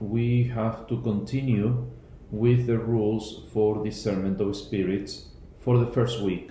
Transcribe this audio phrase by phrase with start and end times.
[0.00, 1.86] we have to continue
[2.30, 5.28] with the rules for discernment of spirits
[5.60, 6.50] for the first week.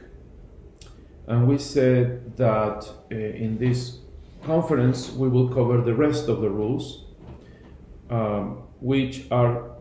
[1.27, 3.99] And we said that uh, in this
[4.44, 7.05] conference we will cover the rest of the rules,
[8.09, 9.71] um, which are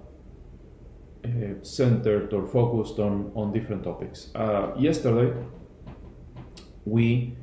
[1.25, 1.29] uh,
[1.63, 4.31] centered or focused on, on different topics.
[4.35, 5.33] Uh, yesterday
[6.85, 7.37] we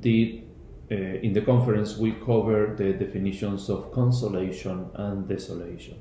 [0.00, 0.45] did
[0.90, 6.00] uh, in the conference we covered the definitions of consolation and desolation.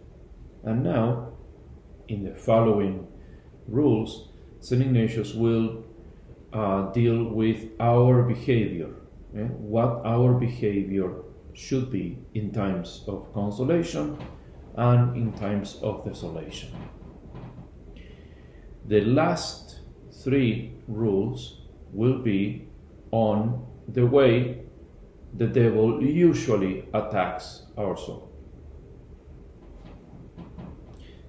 [0.64, 1.34] And now,
[2.08, 3.08] in the following
[3.68, 4.82] rules, St.
[4.82, 5.84] Ignatius will
[6.54, 8.90] uh, deal with our behavior,
[9.36, 9.44] eh?
[9.44, 11.12] what our behavior
[11.54, 14.18] should be in times of consolation
[14.76, 16.70] and in times of desolation.
[18.88, 19.80] The last
[20.24, 22.68] three rules will be
[23.12, 24.65] on the way
[25.38, 28.32] the devil usually attacks our soul.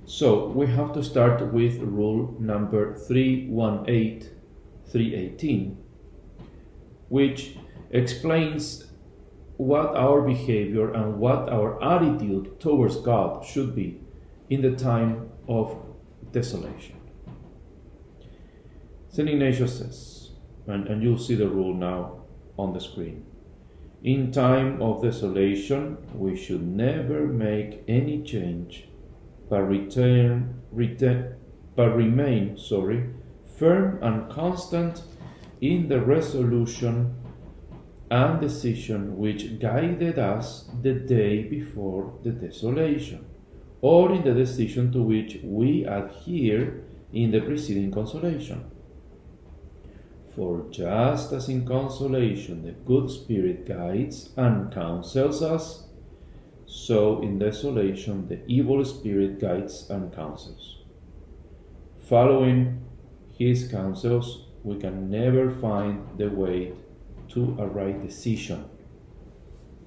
[0.04, 4.36] So we have to start with rule number 318
[4.86, 5.76] 318,
[7.08, 7.56] which
[7.90, 8.86] explains
[9.56, 14.00] what our behavior and what our attitude towards God should be
[14.48, 15.76] in the time of
[16.30, 17.00] desolation.
[19.08, 19.28] St.
[19.28, 20.30] Ignatius says,
[20.66, 22.22] and, and you'll see the rule now
[22.58, 23.24] on the screen.
[24.06, 28.86] In time of desolation, we should never make any change,
[29.50, 31.34] but return, return,
[31.74, 33.10] but remain, sorry,
[33.58, 35.02] firm and constant
[35.60, 37.16] in the resolution
[38.08, 43.26] and decision which guided us the day before the desolation,
[43.80, 48.70] or in the decision to which we adhere in the preceding consolation.
[50.36, 55.88] For just as in consolation the good Spirit guides and counsels us,
[56.66, 60.82] so in desolation the evil Spirit guides and counsels.
[62.06, 62.84] Following
[63.38, 66.74] his counsels, we can never find the way
[67.28, 68.66] to a right decision.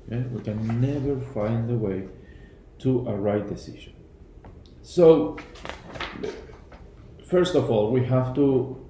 [0.07, 0.27] Okay?
[0.29, 2.07] We can never find the way
[2.79, 3.93] to a right decision.
[4.81, 5.37] So,
[7.23, 8.88] first of all, we have to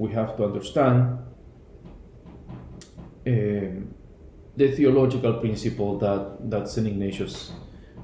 [0.00, 1.18] we have to understand
[3.26, 3.94] um,
[4.56, 6.86] the theological principle that, that St.
[6.86, 7.52] Ignatius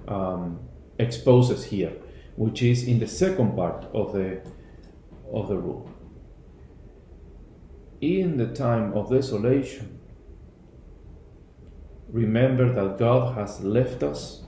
[0.06, 0.60] um,
[0.98, 1.92] exposes here,
[2.36, 4.42] which is in the second part of the,
[5.32, 5.90] of the rule.
[8.02, 9.98] In the time of desolation,
[12.10, 14.42] remember that God has left us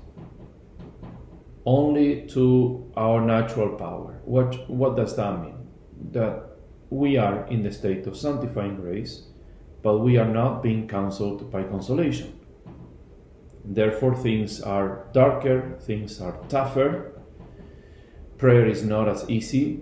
[1.65, 4.21] only to our natural power.
[4.27, 5.67] What, what does that mean?
[6.13, 6.48] That
[6.91, 9.23] we are in the state of sanctifying grace,
[9.83, 12.39] but we are not being counseled by consolation.
[13.65, 17.13] Therefore, things are darker, things are tougher,
[18.39, 19.81] prayer is not as easy.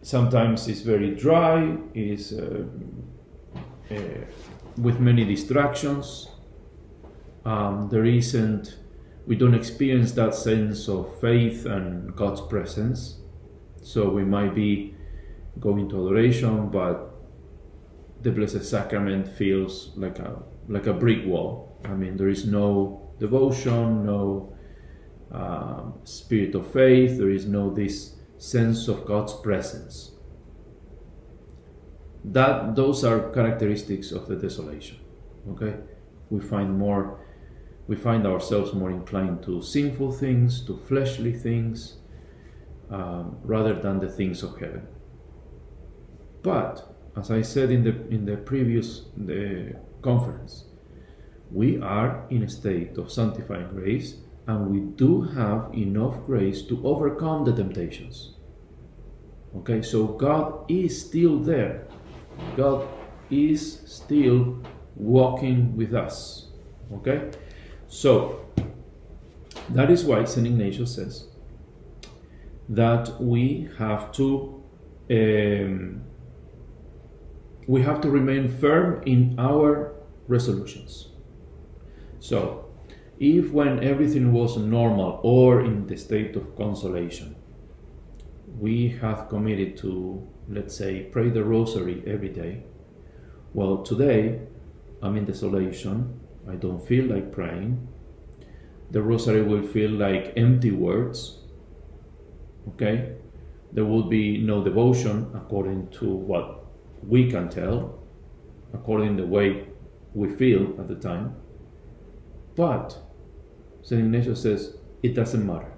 [0.00, 2.64] Sometimes it's very dry, it is uh,
[3.90, 3.94] uh,
[4.78, 6.28] with many distractions.
[7.44, 8.78] Um, there isn't,
[9.26, 13.17] we don't experience that sense of faith and God's presence.
[13.82, 14.94] So we might be
[15.60, 17.14] going to adoration, but
[18.22, 21.80] the Blessed Sacrament feels like a like a brick wall.
[21.84, 24.52] I mean, there is no devotion, no
[25.32, 27.18] um, spirit of faith.
[27.18, 30.12] There is no this sense of God's presence.
[32.24, 34.98] That those are characteristics of the desolation.
[35.50, 35.74] Okay,
[36.30, 37.24] we find more.
[37.86, 41.96] We find ourselves more inclined to sinful things, to fleshly things,
[42.90, 44.86] um, rather than the things of heaven.
[46.42, 50.64] But as I said in the in the previous the conference,
[51.50, 56.80] we are in a state of sanctifying grace, and we do have enough grace to
[56.86, 58.34] overcome the temptations.
[59.56, 61.86] Okay, so God is still there.
[62.56, 62.86] God
[63.30, 64.58] is still
[64.94, 66.48] walking with us.
[66.92, 67.30] Okay,
[67.88, 68.46] so
[69.70, 71.27] that is why Saint Ignatius says
[72.68, 74.62] that we have to
[75.10, 76.02] um,
[77.66, 79.94] we have to remain firm in our
[80.26, 81.08] resolutions.
[82.18, 82.66] So,
[83.18, 87.36] if when everything was normal or in the state of consolation,
[88.58, 92.64] we have committed to, let's say, pray the rosary every day,
[93.52, 94.40] well, today
[95.02, 97.86] I'm in desolation, I don't feel like praying,
[98.90, 101.40] the rosary will feel like empty words,
[102.68, 103.12] okay?
[103.72, 106.64] There will be no devotion according to what
[107.06, 108.02] we can tell,
[108.72, 109.66] according to the way
[110.14, 111.36] we feel at the time.
[112.56, 112.98] But
[113.82, 114.00] St.
[114.00, 115.72] Ignatius says it doesn't matter.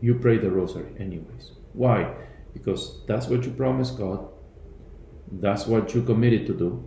[0.00, 1.52] You pray the rosary anyways.
[1.72, 2.14] Why?
[2.52, 4.26] Because that's what you promised God,
[5.30, 6.84] that's what you committed to do,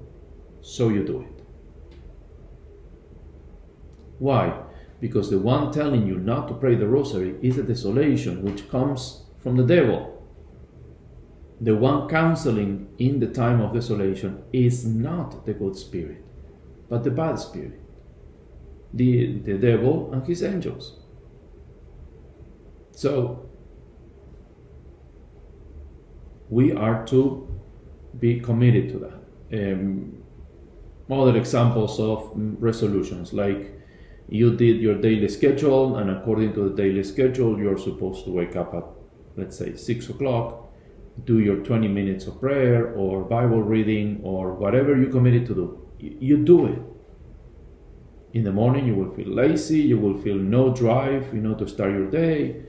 [0.62, 1.44] so you do it.
[4.20, 4.64] Why?
[5.02, 9.24] Because the one telling you not to pray the rosary is a desolation which comes
[9.40, 10.08] from the devil.
[11.60, 16.24] The one counseling in the time of desolation is not the good spirit,
[16.88, 17.80] but the bad spirit,
[18.94, 21.00] the, the devil and his angels.
[22.92, 23.50] So,
[26.50, 27.48] we are to
[28.20, 29.74] be committed to that.
[29.74, 30.24] Um,
[31.10, 33.81] other examples of resolutions, like
[34.32, 38.56] you did your daily schedule, and according to the daily schedule, you're supposed to wake
[38.56, 38.86] up at,
[39.36, 40.72] let's say, six o'clock,
[41.26, 45.88] do your 20 minutes of prayer or Bible reading or whatever you committed to do.
[46.00, 46.80] You do it.
[48.32, 51.68] In the morning, you will feel lazy, you will feel no drive, you know, to
[51.68, 52.64] start your day.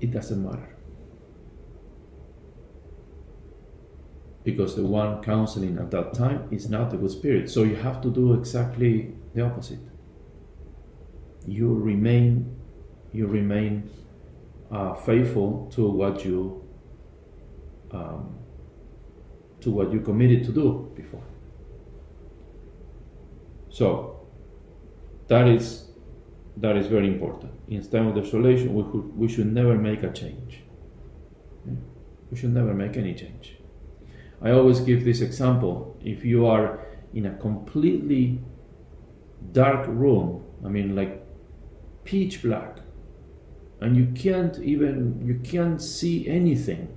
[0.00, 0.77] It doesn't matter.
[4.50, 7.50] Because the one counseling at that time is not the good spirit.
[7.50, 9.84] So you have to do exactly the opposite.
[11.46, 12.56] You remain,
[13.12, 13.90] you remain
[14.70, 16.66] uh, faithful to what you,
[17.90, 18.38] um,
[19.60, 21.26] to what you committed to do before.
[23.68, 24.26] So
[25.26, 25.88] that is
[26.56, 27.52] that is very important.
[27.68, 30.62] In time of desolation, we, could, we should never make a change.
[32.30, 33.57] We should never make any change.
[34.42, 35.96] I always give this example.
[36.02, 38.40] If you are in a completely
[39.52, 41.24] dark room, I mean like
[42.04, 42.78] pitch black,
[43.80, 46.88] and you can't even you can't see anything.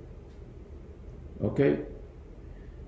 [1.42, 1.80] Okay?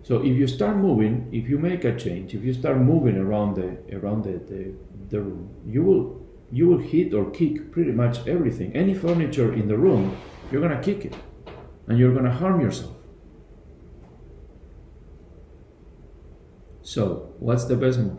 [0.03, 3.57] So if you start moving, if you make a change, if you start moving around
[3.57, 4.75] the around the, the,
[5.09, 6.21] the room, you will
[6.53, 8.77] you will hit or kick pretty much everything.
[8.77, 10.17] Any furniture in the room,
[10.53, 11.15] you're gonna kick it.
[11.89, 12.95] And you're gonna harm yourself.
[16.85, 18.19] So, what's the best move?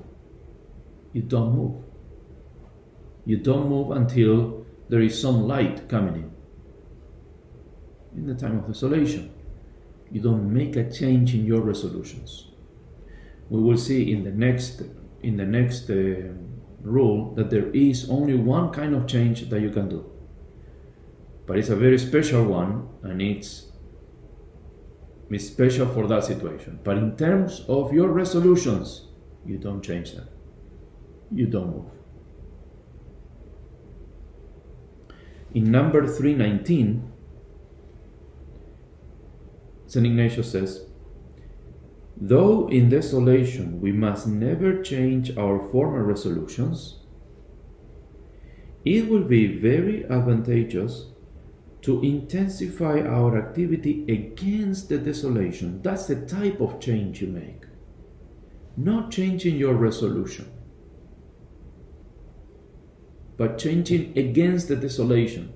[1.13, 1.83] You don't move.
[3.23, 6.31] You don't move until there is some light coming in.
[8.17, 9.31] In the time of desolation,
[10.11, 12.47] you don't make a change in your resolutions.
[13.49, 14.81] We will see in the next
[15.21, 16.33] in the next uh,
[16.81, 20.09] rule that there is only one kind of change that you can do.
[21.45, 23.67] But it's a very special one and it's
[25.37, 26.79] special for that situation.
[26.83, 29.07] But in terms of your resolutions,
[29.45, 30.27] you don't change them.
[31.31, 31.91] You don't move.
[35.53, 37.11] In number 319,
[39.87, 40.05] St.
[40.05, 40.85] Ignatius says,
[42.17, 46.99] Though in desolation we must never change our former resolutions,
[48.83, 51.07] it will be very advantageous
[51.85, 55.79] to intensify our activity against the desolation.
[55.83, 57.61] That's the type of change you make.
[58.75, 60.51] Not changing your resolution,
[63.37, 65.53] but changing against the desolation.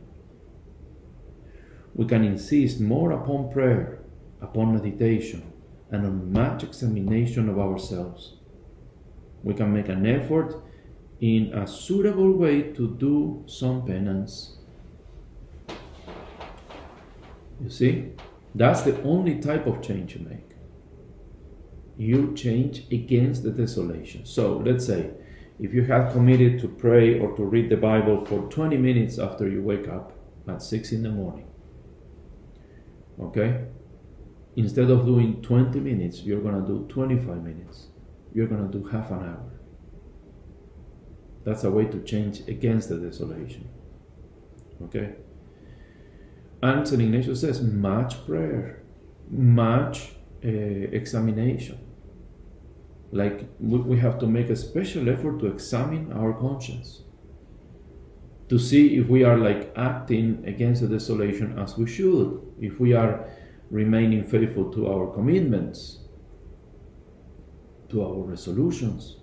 [1.95, 4.03] We can insist more upon prayer,
[4.39, 5.51] upon meditation,
[5.89, 8.35] and on much examination of ourselves.
[9.41, 10.61] We can make an effort
[11.19, 14.58] in a suitable way to do some penance
[17.61, 18.11] you see?
[18.55, 20.51] That's the only type of change you make.
[21.97, 24.25] You change against the desolation.
[24.25, 25.11] So let's say
[25.59, 29.47] if you have committed to pray or to read the Bible for 20 minutes after
[29.47, 30.13] you wake up
[30.47, 31.47] at 6 in the morning,
[33.19, 33.65] okay?
[34.55, 37.87] Instead of doing 20 minutes, you're going to do 25 minutes.
[38.33, 39.51] You're going to do half an hour.
[41.43, 43.69] That's a way to change against the desolation.
[44.83, 45.15] Okay?
[46.61, 47.01] And St.
[47.01, 48.83] Ignatius says much prayer,
[49.29, 50.11] much
[50.43, 51.79] uh, examination.
[53.11, 57.03] Like we, we have to make a special effort to examine our conscience,
[58.49, 62.93] to see if we are like acting against the desolation as we should, if we
[62.93, 63.25] are
[63.69, 65.99] remaining faithful to our commitments,
[67.89, 69.17] to our resolutions,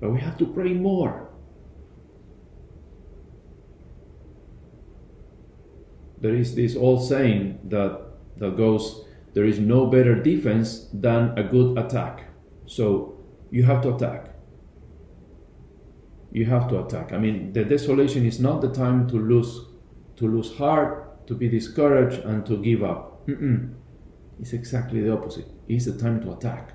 [0.00, 1.23] but we have to pray more.
[6.24, 8.00] There is this old saying that,
[8.38, 9.04] that goes,
[9.34, 12.30] there is no better defense than a good attack.
[12.64, 13.18] So
[13.50, 14.30] you have to attack.
[16.32, 17.12] You have to attack.
[17.12, 19.66] I mean, the desolation is not the time to lose
[20.16, 23.26] to lose heart, to be discouraged, and to give up.
[23.26, 23.74] Mm-mm.
[24.40, 25.48] It's exactly the opposite.
[25.68, 26.72] It's the time to attack.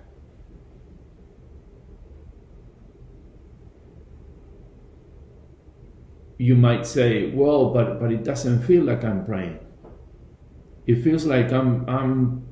[6.40, 9.60] You might say, well, but, but it doesn't feel like I'm praying.
[10.88, 12.48] It feels like I'm, I'm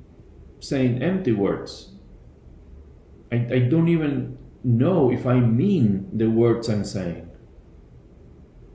[0.59, 1.93] saying empty words.
[3.31, 7.29] I, I don't even know if I mean the words I'm saying.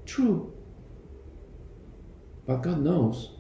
[0.07, 0.55] True.
[2.47, 3.37] But God knows.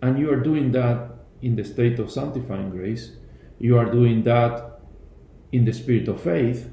[0.00, 1.10] And you are doing that
[1.42, 3.12] in the state of sanctifying grace.
[3.58, 4.80] You are doing that
[5.52, 6.71] in the spirit of faith.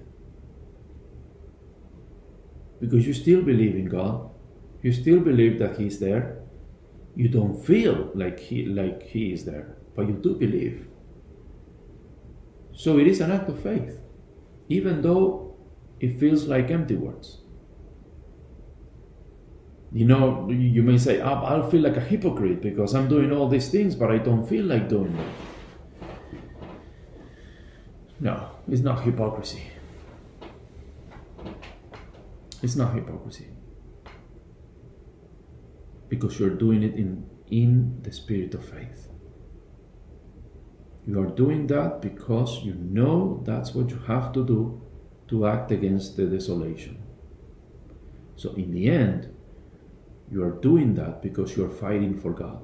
[2.80, 4.30] Because you still believe in God.
[4.82, 6.40] You still believe that He's there.
[7.16, 10.88] You don't feel like He like He is there, but you do believe.
[12.74, 14.00] So it is an act of faith,
[14.70, 15.58] even though
[16.00, 17.42] it feels like empty words.
[19.92, 23.50] You know, you may say, oh, I'll feel like a hypocrite because I'm doing all
[23.50, 25.30] these things, but I don't feel like doing them.
[28.20, 29.64] No, it's not hypocrisy.
[32.62, 33.48] It's not hypocrisy.
[36.10, 39.08] Because you're doing it in, in the spirit of faith.
[41.06, 44.82] You are doing that because you know that's what you have to do
[45.30, 47.02] to act against the desolation.
[48.36, 49.34] So, in the end,
[50.32, 52.64] you are doing that because you are fighting for God.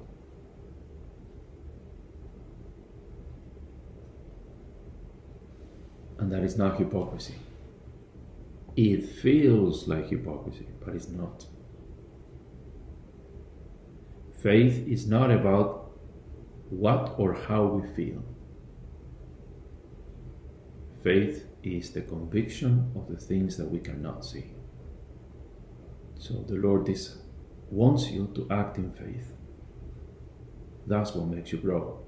[6.20, 7.36] And that is not hypocrisy.
[8.76, 11.46] It feels like hypocrisy, but it's not.
[14.42, 15.92] Faith is not about
[16.70, 18.24] what or how we feel.
[21.04, 24.52] Faith is the conviction of the things that we cannot see.
[26.20, 27.18] So the Lord is
[27.70, 29.34] wants you to act in faith.
[30.86, 32.05] That's what makes you grow.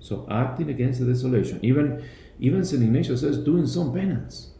[0.00, 2.04] So acting against the desolation, even
[2.38, 4.54] even Saint Ignatius says doing some penance,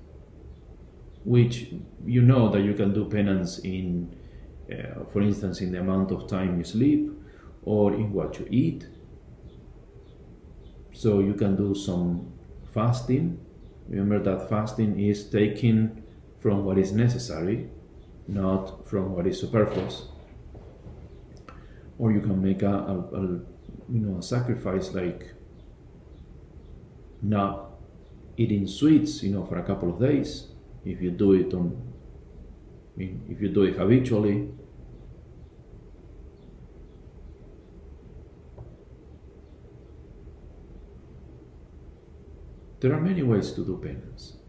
[1.24, 1.72] which
[2.04, 4.14] you know that you can do penance in,
[4.70, 7.10] uh, for instance, in the amount of time you sleep
[7.62, 8.86] or in what you eat.
[10.92, 12.32] So you can do some
[12.74, 13.40] fasting.
[13.88, 16.02] Remember that fasting is taking
[16.38, 17.70] from what is necessary
[18.30, 20.06] not from what is superfluous.
[21.98, 23.40] Or you can make a, a, a
[23.90, 25.34] you know a sacrifice like
[27.22, 27.72] not
[28.36, 30.46] eating sweets, you know, for a couple of days.
[30.84, 31.76] If you do it on,
[32.94, 34.48] I mean, if you do it habitually,
[42.80, 44.40] there are many ways to do penance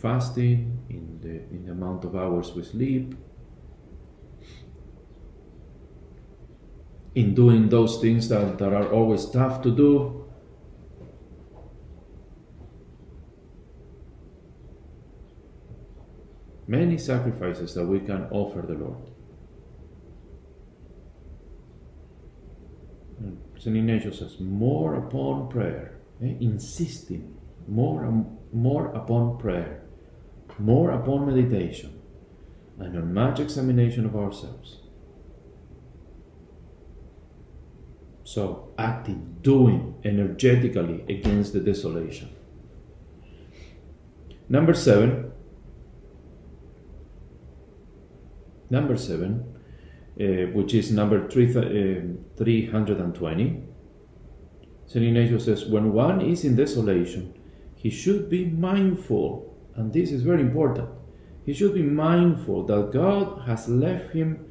[0.00, 3.14] fasting, in the, in the amount of hours we sleep,
[7.14, 10.24] in doing those things that, that are always tough to do.
[16.66, 19.10] Many sacrifices that we can offer the Lord.
[23.58, 23.76] St.
[23.76, 26.34] Ignatius says, more upon prayer, eh?
[26.40, 27.36] insisting
[27.68, 29.80] more and more upon prayer
[30.60, 31.98] more upon meditation
[32.78, 34.79] and on much examination of ourselves.
[38.32, 42.28] So, acting, doing energetically against the desolation.
[44.48, 45.32] Number seven.
[48.70, 49.52] Number seven,
[50.20, 52.02] uh, which is number three, uh,
[52.36, 53.64] 320.
[54.86, 55.04] St.
[55.04, 57.34] Ignatius says, When one is in desolation,
[57.74, 60.88] he should be mindful and this is very important,
[61.44, 64.49] he should be mindful that God has left him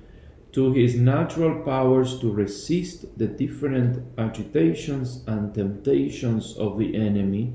[0.51, 7.53] to his natural powers to resist the different agitations and temptations of the enemy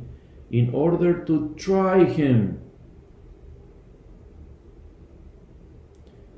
[0.51, 2.61] in order to try him.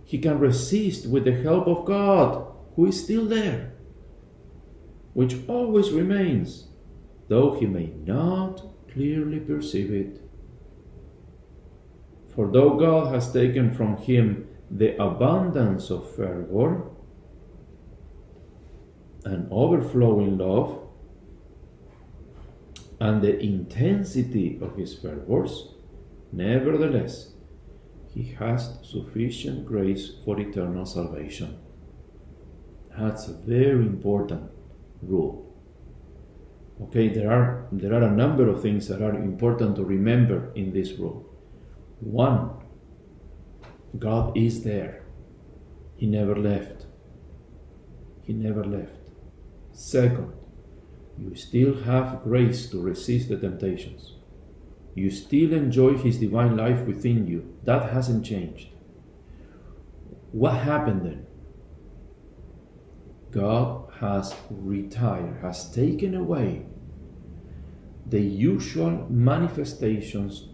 [0.05, 3.75] He can resist with the help of God, who is still there,
[5.13, 6.69] which always remains,
[7.29, 10.23] though he may not clearly perceive it.
[12.35, 16.91] For though God has taken from him the abundance of fervor
[19.25, 20.81] and overflowing love,
[23.01, 25.75] and the intensity of his fervors,
[26.33, 27.33] nevertheless,
[28.15, 31.59] he has sufficient grace for eternal salvation.
[32.97, 34.51] That's a very important
[35.03, 35.55] rule.
[36.81, 40.73] Okay, there are there are a number of things that are important to remember in
[40.73, 41.29] this rule.
[42.01, 42.56] One,
[43.99, 45.03] God is there.
[45.97, 46.87] He never left.
[48.23, 49.11] He never left.
[49.73, 50.33] Second,
[51.19, 54.15] you still have grace to resist the temptations.
[54.95, 57.55] You still enjoy His divine life within you.
[57.65, 58.69] That hasn't changed.
[60.33, 61.27] What happened then?
[63.31, 66.67] God has retired, has taken away
[68.07, 70.49] the usual manifestations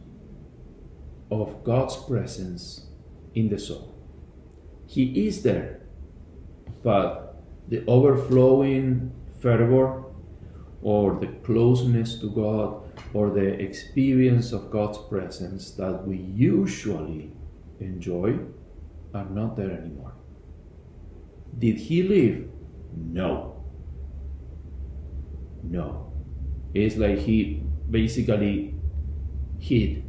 [1.30, 2.91] of God's presence
[3.34, 3.94] in the soul.
[4.86, 5.80] He is there,
[6.82, 10.04] but the overflowing fervor
[10.82, 12.82] or the closeness to God
[13.14, 17.32] or the experience of God's presence that we usually
[17.80, 18.38] enjoy
[19.14, 20.14] are not there anymore.
[21.58, 22.50] Did he leave?
[22.96, 23.64] No.
[25.62, 26.12] No.
[26.74, 28.74] It's like he basically
[29.58, 30.04] hid.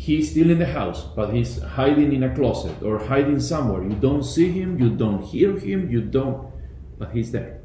[0.00, 3.82] He's still in the house, but he's hiding in a closet or hiding somewhere.
[3.82, 6.50] You don't see him, you don't hear him, you don't,
[6.98, 7.60] but he's there.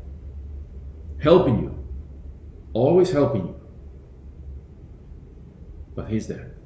[1.21, 1.87] Helping you.
[2.73, 3.55] Always helping you.
[5.95, 6.57] But he's there.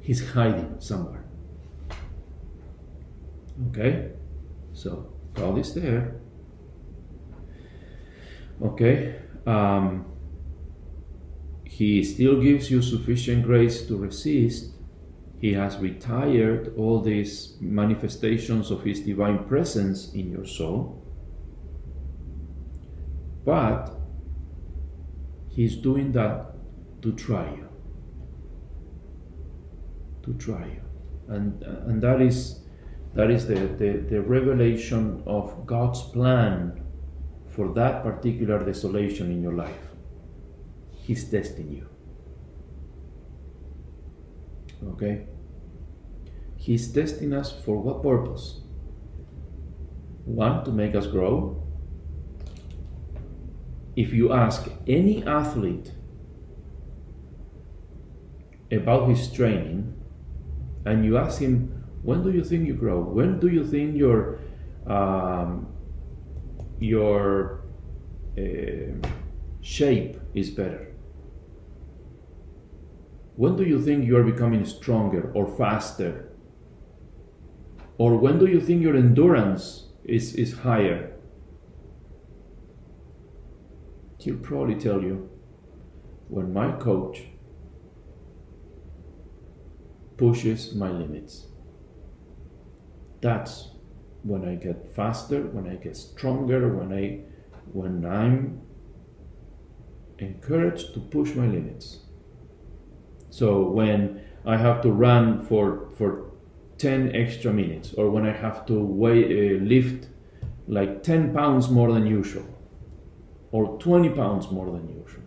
[0.00, 1.26] He's hiding somewhere.
[3.68, 4.12] Okay?
[4.72, 6.16] So, God is there.
[8.62, 9.16] Okay?
[9.46, 10.06] Um,
[11.64, 14.70] he still gives you sufficient grace to resist.
[15.44, 21.04] He has retired all these manifestations of His divine presence in your soul.
[23.44, 23.94] But
[25.50, 26.54] He's doing that
[27.02, 27.68] to try you.
[30.22, 30.80] To try you.
[31.28, 32.60] And, and that is,
[33.12, 36.82] that is the, the, the revelation of God's plan
[37.50, 39.88] for that particular desolation in your life.
[41.02, 41.86] He's testing you.
[44.92, 45.26] Okay?
[46.64, 48.62] He's testing us for what purpose?
[50.24, 51.62] One, to make us grow.
[53.94, 55.92] If you ask any athlete
[58.72, 59.92] about his training,
[60.86, 62.98] and you ask him, when do you think you grow?
[62.98, 64.38] When do you think your
[64.86, 65.66] um,
[66.80, 67.60] your
[68.38, 69.06] uh,
[69.60, 70.94] shape is better?
[73.36, 76.30] When do you think you are becoming stronger or faster?
[77.96, 81.12] Or when do you think your endurance is, is higher?
[84.18, 85.30] He'll probably tell you
[86.28, 87.22] when my coach
[90.16, 91.46] pushes my limits.
[93.20, 93.70] That's
[94.22, 97.20] when I get faster, when I get stronger, when I
[97.72, 98.60] when I'm
[100.18, 102.00] encouraged to push my limits.
[103.30, 106.33] So when I have to run for for
[106.78, 110.08] 10 extra minutes or when I have to weigh, uh, lift
[110.66, 112.46] like 10 pounds more than usual
[113.52, 115.22] or 20 pounds more than usual.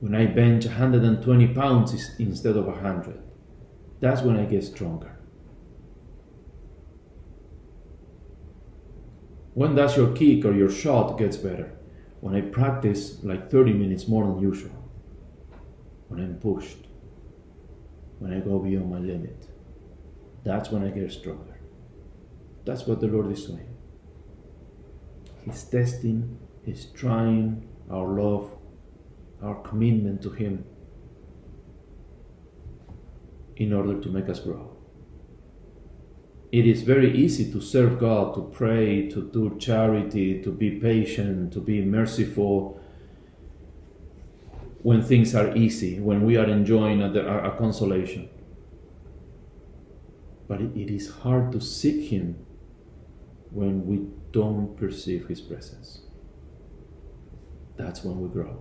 [0.00, 3.20] When I bench 120 pounds instead of 100,
[4.00, 5.16] that's when I get stronger.
[9.54, 11.72] When does your kick or your shot gets better?
[12.20, 14.70] When I practice like 30 minutes more than usual.
[16.08, 16.86] When I'm pushed.
[18.22, 19.48] When I go beyond my limit.
[20.44, 21.58] That's when I get stronger.
[22.64, 23.68] That's what the Lord is doing.
[25.44, 28.50] He's testing, He's trying our love,
[29.42, 30.64] our commitment to Him
[33.56, 34.72] in order to make us grow
[36.52, 41.50] it is very easy to serve God, to pray, to do charity, to be patient,
[41.54, 42.78] to be merciful
[44.82, 48.28] when things are easy, when we are enjoying a, a, consolation.
[50.48, 52.44] But it, it is hard to seek Him
[53.50, 56.00] when we don't perceive His presence.
[57.76, 58.60] That's when we grow.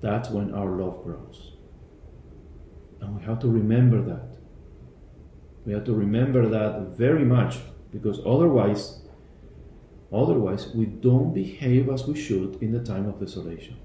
[0.00, 1.52] That's when our love grows.
[3.00, 4.36] And we have to remember that.
[5.64, 7.58] We have to remember that very much
[7.90, 9.02] because otherwise,
[10.12, 13.76] otherwise we don't behave as we should in the time of desolation.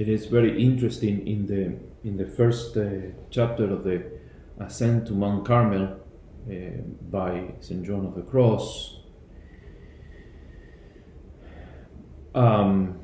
[0.00, 1.62] It is very interesting in the
[2.08, 2.88] in the first uh,
[3.30, 4.02] chapter of the
[4.58, 5.84] ascent to Mount Carmel
[6.50, 6.54] uh,
[7.10, 8.96] by Saint John of the Cross.
[12.34, 13.00] Um,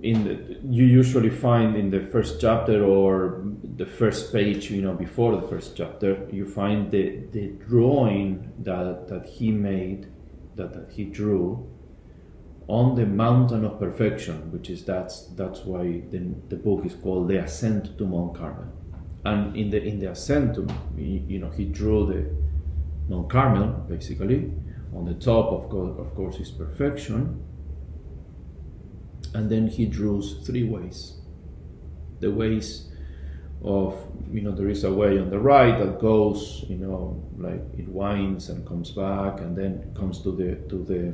[0.00, 3.42] in the, you usually find in the first chapter or
[3.76, 9.08] the first page, you know, before the first chapter, you find the, the drawing that,
[9.08, 10.06] that he made,
[10.54, 11.68] that, that he drew
[12.68, 17.28] on the mountain of perfection, which is that's that's why the, the book is called
[17.28, 18.70] the ascent to Mount Carmel.
[19.24, 22.30] And in the in the ascent, to, you know, he drew the
[23.12, 24.52] Mount Carmel basically.
[24.94, 27.44] On the top, of of course, is perfection.
[29.34, 31.18] And then he draws three ways.
[32.20, 32.90] The ways
[33.62, 33.94] of
[34.30, 37.88] you know there is a way on the right that goes you know like it
[37.88, 41.12] winds and comes back and then comes to the to the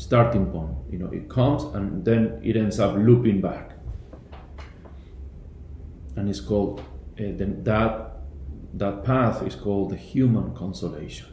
[0.00, 0.76] starting point.
[0.90, 3.72] You know, it comes and then it ends up looping back,
[6.16, 6.84] and it's called uh,
[7.16, 8.06] then that
[8.74, 11.28] that path is called the human consolation.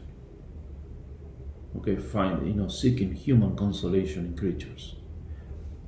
[1.78, 4.96] Okay, find you know seeking human consolation in creatures.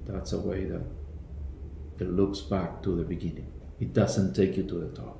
[0.06, 0.82] That's a way that
[1.98, 3.52] it looks back to the beginning.
[3.78, 5.18] It doesn't take you to the top.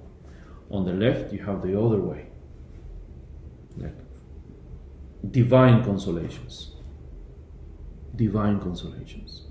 [0.70, 2.29] On the left, you have the other way,
[3.77, 3.96] like
[5.31, 6.80] divine consolations
[8.20, 9.46] divine consolations.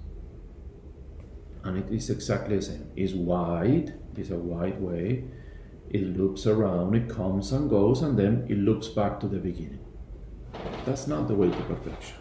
[1.64, 2.92] And it is exactly the same.
[2.96, 5.26] It's wide, it's a wide way,
[5.90, 9.84] it loops around, it comes and goes, and then it loops back to the beginning.
[10.86, 12.18] That's not the way to perfection.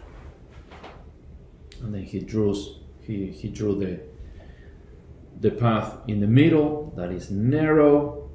[1.81, 4.01] And then he draws he, he drew the
[5.39, 8.29] the path in the middle that is narrow,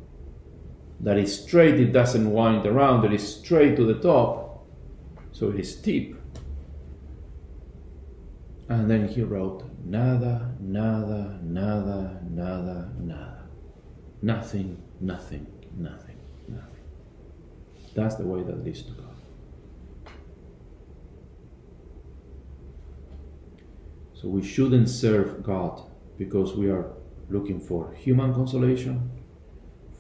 [1.00, 4.66] that is straight, it doesn't wind around, it is straight to the top,
[5.32, 6.16] so it is steep.
[8.68, 13.42] And then he wrote, nada, nada, nada, nada, nada.
[14.22, 15.46] Nothing, nothing,
[15.76, 16.16] nothing,
[16.48, 16.82] nothing.
[17.94, 19.14] That's the way that leads to God.
[24.14, 25.82] So we shouldn't serve God
[26.16, 26.86] because we are
[27.28, 29.10] looking for human consolation,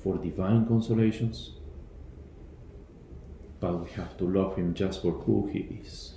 [0.02, 1.52] for divine consolations,
[3.60, 6.13] but we have to love Him just for who He is.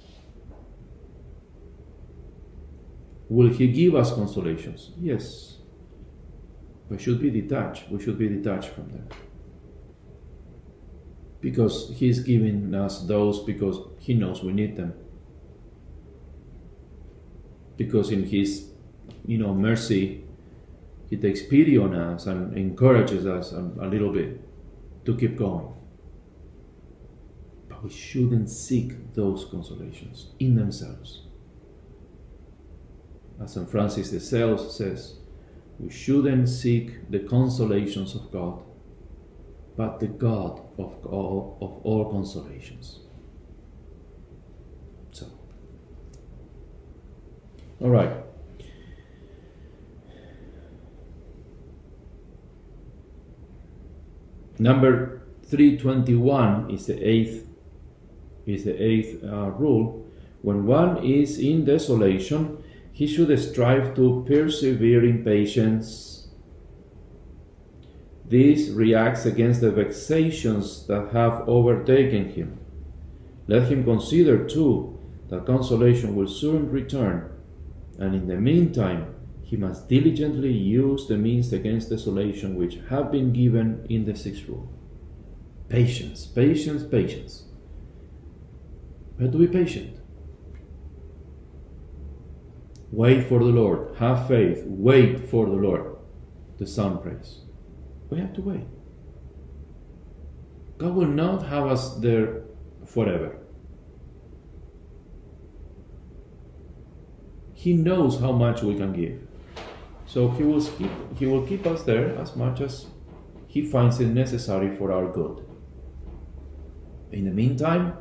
[3.30, 4.92] Will He give us consolations?
[5.00, 5.58] Yes.
[6.90, 7.90] We should be detached.
[7.90, 9.10] We should be detached from them.
[11.42, 14.94] Because He's giving us those because He knows we need them.
[17.76, 18.72] Because in His,
[19.26, 20.24] you know, mercy,
[21.10, 24.42] He takes pity on us and encourages us a, a little bit
[25.06, 25.74] to keep going.
[27.68, 31.27] But we shouldn't seek those consolations in themselves
[33.42, 33.70] as St.
[33.70, 35.16] Francis de Sales says,
[35.80, 38.64] we shouldn't seek the consolations of God,
[39.76, 43.00] but the God of all, of all consolations.
[45.12, 45.28] So,
[47.80, 48.12] all right.
[54.60, 57.48] Number 321 is the eighth
[58.48, 60.06] is the eighth uh, rule.
[60.42, 62.64] When one is in desolation,
[62.98, 66.30] he should strive to persevere in patience.
[68.26, 72.60] This reacts against the vexations that have overtaken him.
[73.46, 74.98] Let him consider, too,
[75.30, 77.30] that consolation will soon return,
[78.00, 83.32] and in the meantime, he must diligently use the means against desolation which have been
[83.32, 84.74] given in the sixth rule.
[85.70, 87.44] Patience, patience, patience.
[89.20, 90.00] We have to be patient.
[92.92, 93.96] Wait for the Lord.
[93.98, 94.64] Have faith.
[94.66, 95.98] Wait for the Lord.
[96.58, 97.42] The psalm prays.
[98.10, 98.66] We have to wait.
[100.78, 102.44] God will not have us there
[102.86, 103.38] forever.
[107.54, 109.20] He knows how much we can give.
[110.06, 112.86] So he will keep, he will keep us there as much as
[113.48, 115.44] he finds it necessary for our good.
[117.12, 117.98] In the meantime,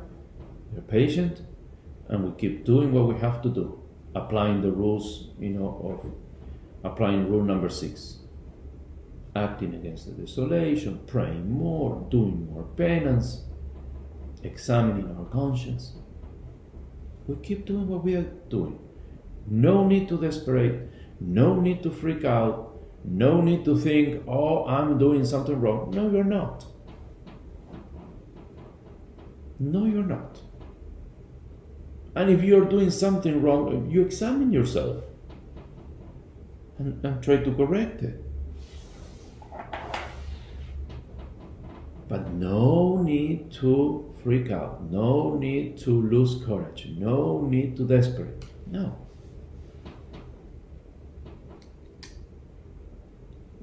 [0.71, 1.41] we're patient
[2.07, 3.86] and we keep doing what we have to do
[4.17, 8.19] applying the rules, you know, of applying rule number six.
[9.35, 13.43] Acting against the desolation, praying more, doing more penance,
[14.43, 15.93] examining our conscience.
[17.27, 18.79] We keep doing what we are doing.
[19.45, 22.67] No need to desperate, no need to freak out,
[23.03, 25.91] no need to think, oh, I'm doing something wrong.
[25.91, 26.65] No, you're not.
[29.59, 30.41] No, you're not.
[32.17, 35.03] And if you're doing something wrong, you examine yourself.
[36.79, 38.23] and, and try to correct it.
[42.09, 48.45] But no need to freak out, no need to lose courage, no need to desperate.
[48.65, 48.95] No.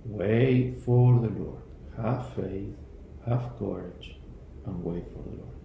[0.05, 1.63] Wait for the Lord.
[1.97, 2.77] Have faith,
[3.27, 4.17] have courage,
[4.65, 5.64] and wait for the Lord.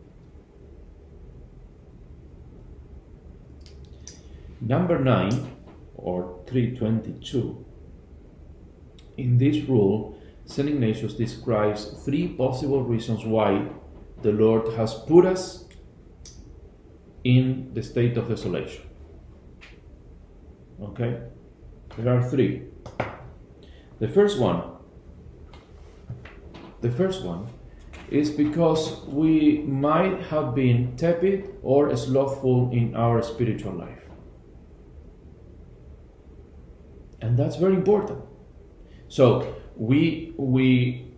[4.61, 5.55] Number 9
[5.95, 7.65] or 322.
[9.17, 10.67] In this rule, St.
[10.67, 13.67] Ignatius describes three possible reasons why
[14.21, 15.65] the Lord has put us
[17.23, 18.83] in the state of desolation.
[20.81, 21.21] Okay?
[21.97, 22.63] There are three.
[23.99, 24.63] The first one,
[26.81, 27.47] the first one
[28.09, 34.08] is because we might have been tepid or slothful in our spiritual life.
[37.21, 38.23] And that's very important.
[39.07, 41.13] So we we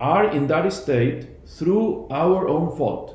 [0.00, 3.14] are in that state through our own fault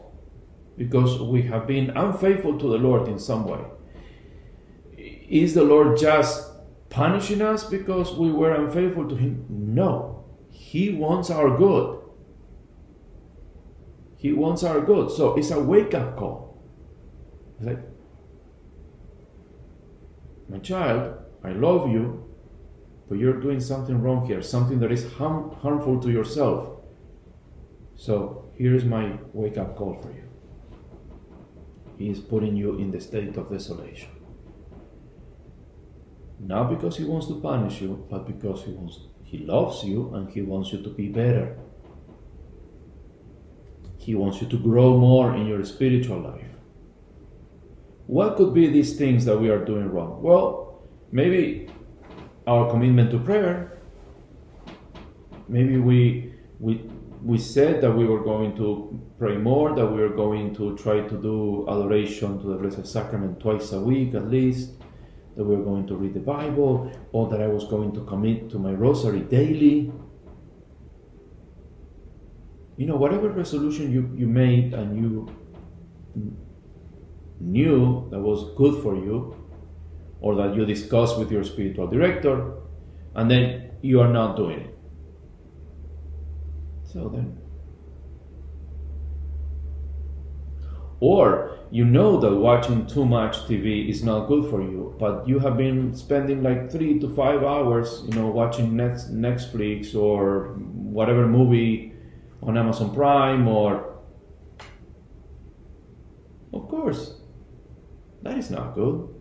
[0.78, 3.60] because we have been unfaithful to the Lord in some way.
[4.97, 6.52] Is the Lord just
[6.89, 9.45] punishing us because we were unfaithful to Him?
[9.49, 10.25] No.
[10.49, 11.99] He wants our good.
[14.17, 15.12] He wants our good.
[15.12, 16.62] So it's a wake up call.
[17.58, 17.80] It's like,
[20.49, 22.29] my child, I love you,
[23.10, 26.80] but you're doing something wrong here, something that is harm, harmful to yourself.
[27.95, 30.24] So here's my wake up call for you.
[31.98, 34.12] He is putting you in the state of desolation.
[36.39, 40.30] Not because he wants to punish you, but because he wants he loves you and
[40.30, 41.58] he wants you to be better.
[43.98, 46.48] He wants you to grow more in your spiritual life.
[48.08, 50.24] What could be these things that we are doing wrong?
[50.24, 51.69] Well, maybe
[52.50, 53.80] our commitment to prayer.
[55.48, 56.82] Maybe we we
[57.22, 61.02] we said that we were going to pray more, that we were going to try
[61.02, 64.72] to do adoration to the Blessed Sacrament twice a week at least,
[65.36, 68.50] that we were going to read the Bible, or that I was going to commit
[68.52, 69.92] to my rosary daily.
[72.78, 75.28] You know, whatever resolution you, you made and you
[77.42, 79.36] knew that was good for you,
[80.22, 82.54] or that you discuss with your spiritual director,
[83.16, 84.78] and then you are not doing it.
[86.84, 87.38] So then,
[91.00, 95.40] or you know that watching too much TV is not good for you, but you
[95.40, 101.28] have been spending like three to five hours, you know, watching Next Netflix or whatever
[101.28, 101.94] movie
[102.42, 103.86] on Amazon Prime or.
[106.52, 107.22] Of course,
[108.24, 109.19] that is not good.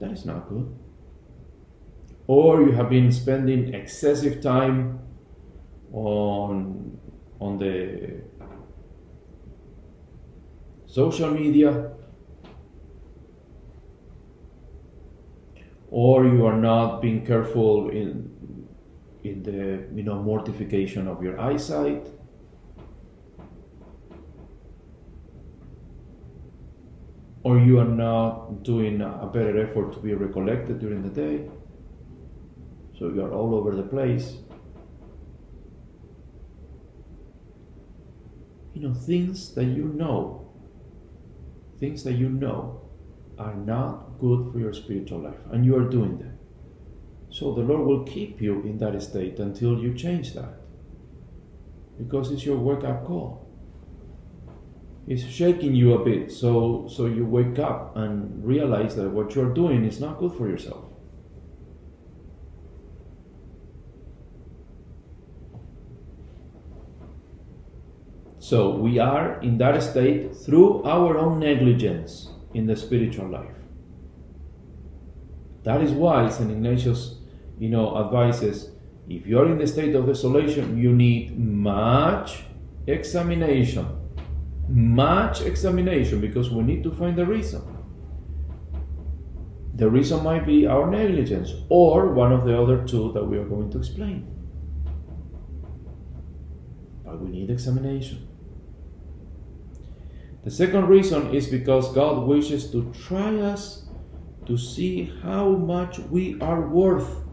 [0.00, 0.74] That is not good.
[2.26, 5.00] Or you have been spending excessive time
[5.92, 6.98] on
[7.40, 8.22] on the
[10.86, 11.90] social media
[15.90, 18.30] or you are not being careful in
[19.22, 22.08] in the you know mortification of your eyesight
[27.44, 31.46] or you are not doing a better effort to be recollected during the day.
[32.98, 34.38] So you are all over the place.
[38.72, 40.50] You know, things that you know,
[41.78, 42.80] things that you know
[43.38, 46.38] are not good for your spiritual life, and you are doing them.
[47.30, 50.54] So the Lord will keep you in that state until you change that.
[51.98, 53.43] Because it's your wake up call
[55.06, 59.52] is shaking you a bit so so you wake up and realize that what you're
[59.52, 60.84] doing is not good for yourself.
[68.38, 73.56] So we are in that state through our own negligence in the spiritual life.
[75.62, 77.16] That is why st ignatius
[77.58, 78.70] you know advises
[79.08, 82.44] if you're in the state of desolation you need much
[82.86, 83.86] examination
[84.68, 87.62] much examination because we need to find the reason.
[89.74, 93.44] The reason might be our negligence or one of the other two that we are
[93.44, 94.26] going to explain.
[97.04, 98.28] But we need examination.
[100.44, 103.86] The second reason is because God wishes to try us
[104.46, 107.24] to see how much we are worth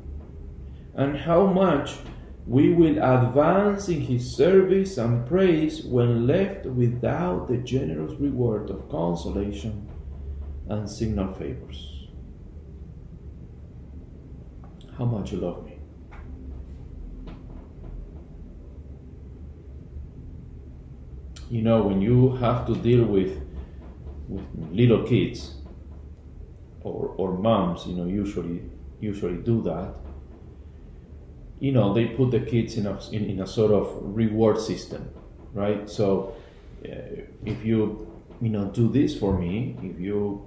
[0.96, 1.96] and how much
[2.46, 8.90] we will advance in his service and praise when left without the generous reward of
[8.90, 9.88] consolation
[10.70, 11.92] and signal favors.
[15.02, 15.78] how much you love me.
[21.50, 23.32] You know, when you have to deal with
[24.28, 25.56] with little kids
[26.82, 28.62] or or moms, you know, usually
[29.00, 29.96] usually do that.
[31.62, 35.08] You know, they put the kids in a in, in a sort of reward system,
[35.54, 35.88] right?
[35.88, 36.36] So
[36.84, 40.44] uh, if you you know do this for me, if you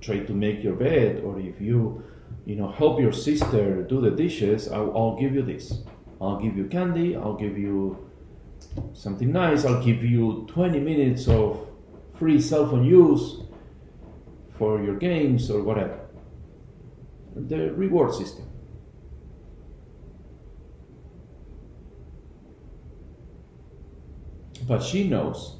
[0.00, 2.04] try to make your bed, or if you
[2.46, 5.82] you know help your sister do the dishes, I'll, I'll give you this.
[6.20, 7.16] I'll give you candy.
[7.16, 8.08] I'll give you
[8.92, 9.64] something nice.
[9.64, 11.68] I'll give you 20 minutes of
[12.14, 13.40] free cell phone use
[14.58, 15.98] for your games or whatever.
[17.34, 18.44] The reward system.
[24.70, 25.56] But she knows,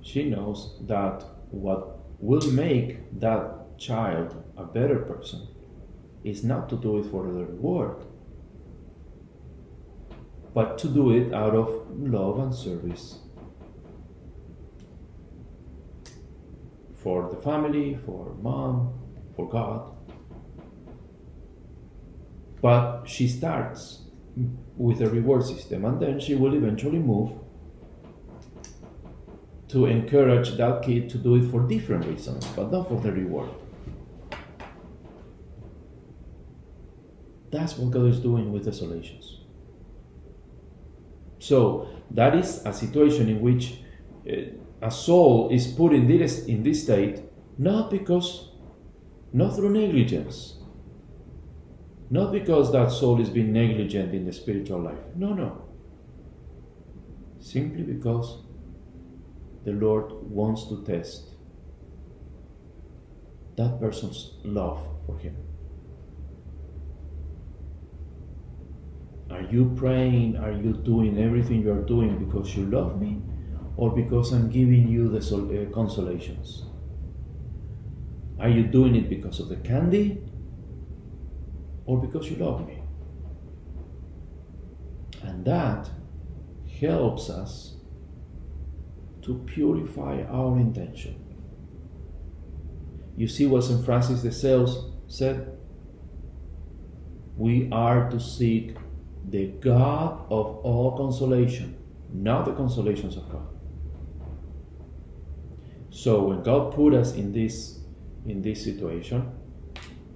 [0.00, 5.48] she knows that what will make that child a better person
[6.22, 7.96] is not to do it for the reward,
[10.54, 13.18] but to do it out of love and service
[16.94, 19.00] for the family, for mom,
[19.34, 19.96] for God.
[22.60, 24.02] But she starts
[24.76, 27.41] with a reward system and then she will eventually move
[29.72, 33.50] to encourage that kid to do it for different reasons, but not for the reward.
[37.50, 39.40] That's what God is doing with desolations.
[41.38, 43.78] So that is a situation in which
[44.30, 47.22] uh, a soul is put in this in this state
[47.56, 48.50] not because
[49.32, 50.58] not through negligence
[52.10, 55.62] not because that soul is being negligent in the spiritual life no no
[57.40, 58.41] simply because
[59.64, 61.30] the lord wants to test
[63.56, 65.36] that person's love for him
[69.32, 70.36] Are you praying?
[70.36, 73.22] Are you doing everything you are doing because you love me
[73.76, 76.64] or because I'm giving you the uh, consolations?
[78.38, 80.22] Are you doing it because of the candy
[81.86, 82.82] or because you love me?
[85.22, 85.88] And that
[86.80, 87.76] helps us
[89.22, 91.16] to purify our intention.
[93.16, 93.84] You see what St.
[93.84, 95.56] Francis de Sales said?
[97.36, 98.76] We are to seek
[99.28, 101.76] the God of all consolation,
[102.12, 103.46] not the consolations of God.
[105.90, 107.80] So when God put us in this
[108.26, 109.30] in this situation,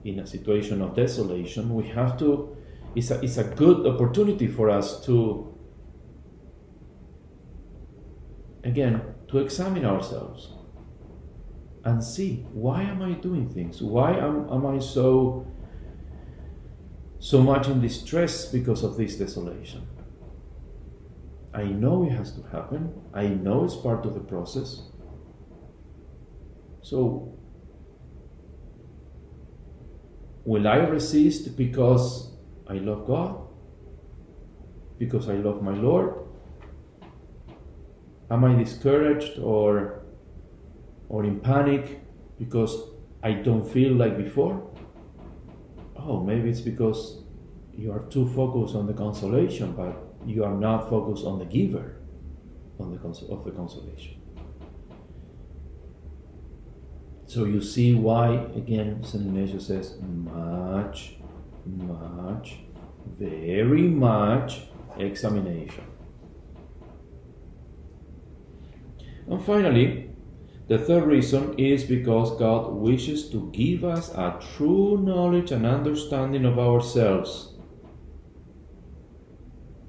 [0.04, 2.56] in a situation of desolation, we have to
[2.94, 5.55] it's a, it's a good opportunity for us to
[8.66, 10.52] again to examine ourselves
[11.84, 13.80] and see why am I doing things?
[13.80, 15.46] Why am, am I so
[17.18, 19.86] so much in distress because of this desolation.
[21.54, 22.92] I know it has to happen.
[23.14, 24.82] I know it's part of the process.
[26.82, 27.36] So,
[30.44, 32.30] will I resist because
[32.68, 33.40] I love God?
[34.98, 36.25] Because I love my Lord?
[38.30, 40.02] Am I discouraged or,
[41.08, 42.00] or in panic
[42.38, 42.90] because
[43.22, 44.66] I don't feel like before?
[46.08, 47.22] oh, maybe it's because
[47.74, 51.96] you are too focused on the consolation, but you are not focused on the giver
[52.78, 54.20] on the cons- of the consolation.
[57.26, 59.26] So you see why, again, St.
[59.26, 61.16] Ignatius says, much,
[61.64, 62.58] much,
[63.18, 64.62] very much
[64.98, 65.84] examination.
[69.28, 70.10] And finally,
[70.68, 76.44] the third reason is because God wishes to give us a true knowledge and understanding
[76.44, 77.54] of ourselves.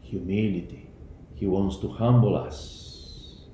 [0.02, 0.90] Humility.
[1.34, 3.48] He wants to humble us.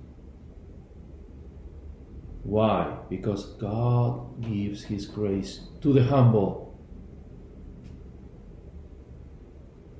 [2.44, 2.98] Why?
[3.10, 6.78] Because God gives His grace to the humble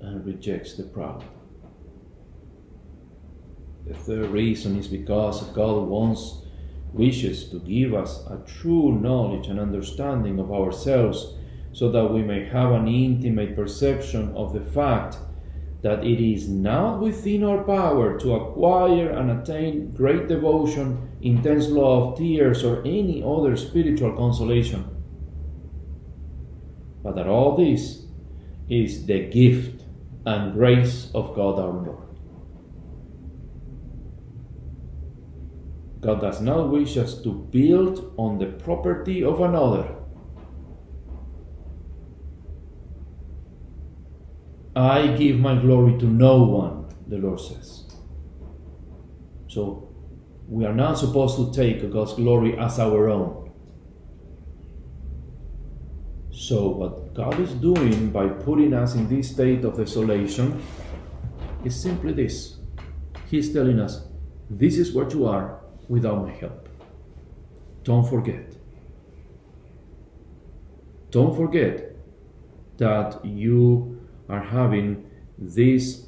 [0.02, 1.24] and rejects the proud.
[3.88, 6.42] The third reason is because God wants
[6.94, 11.34] wishes to give us a true knowledge and understanding of ourselves
[11.74, 15.18] so that we may have an intimate perception of the fact
[15.82, 22.18] that it is not within our power to acquire and attain great devotion, intense love,
[22.18, 24.86] tears, or any other spiritual consolation,
[27.04, 28.04] but that all this
[28.70, 29.84] is the gift
[30.26, 32.13] and grace of God our Lord.
[36.04, 39.96] God does not wish us to build on the property of another.
[44.76, 47.86] I give my glory to no one, the Lord says.
[49.48, 49.96] So
[50.50, 53.52] we are not supposed to take God's glory as our own.
[56.32, 60.62] So, what God is doing by putting us in this state of desolation
[61.64, 62.58] is simply this
[63.30, 64.08] He's telling us,
[64.50, 65.63] This is what you are
[65.94, 66.68] without my help.
[67.84, 68.56] Don't forget.
[71.12, 71.96] Don't forget
[72.78, 75.06] that you are having
[75.38, 76.08] this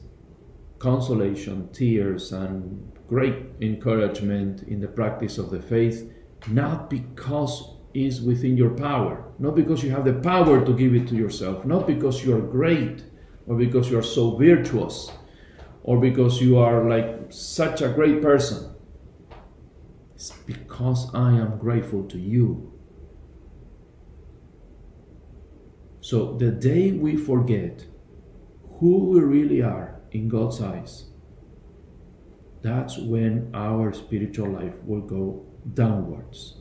[0.79, 6.11] consolation, tears, and great encouragement in the practice of the faith,
[6.47, 7.53] not because
[7.93, 11.63] it's within your power, not because you have the power to give it to yourself,
[11.63, 13.03] not because you are great
[13.45, 15.11] or because you are so virtuous
[15.83, 18.74] or because you are like such a great person.
[20.25, 22.73] It's because I am grateful to you.
[26.01, 27.85] So the day we forget
[28.79, 31.05] who we really are in God's eyes,
[32.63, 35.45] that's when our spiritual life will go
[35.75, 36.57] downwards.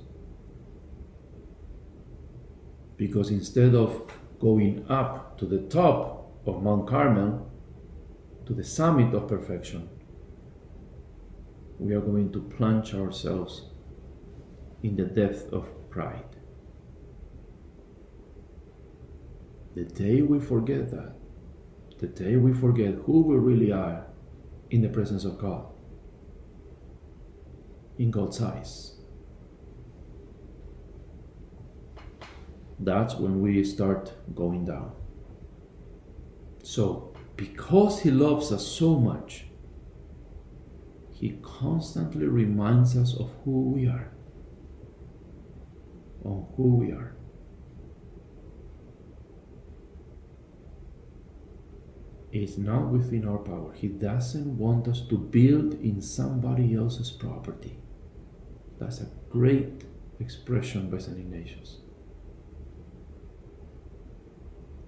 [2.99, 7.51] Because instead of going up to the top of Mount Carmel,
[8.45, 9.89] to the summit of perfection,
[11.79, 13.63] we are going to plunge ourselves
[14.83, 16.37] in the depth of pride.
[19.75, 21.15] The day we forget that,
[21.99, 24.07] the day we forget who we really are
[24.71, 25.67] in the presence of God,
[27.99, 28.93] in God's eyes.
[32.79, 34.93] That's when we start going down.
[36.63, 39.44] So, because He loves us so much,
[41.25, 44.13] He constantly reminds us of who we are.
[46.23, 47.17] Of who we are.
[52.31, 53.73] It's not within our power.
[53.73, 57.79] He doesn't want us to build in somebody else's property.
[58.79, 59.85] That's a great
[60.21, 61.17] expression by St.
[61.17, 61.79] Ignatius.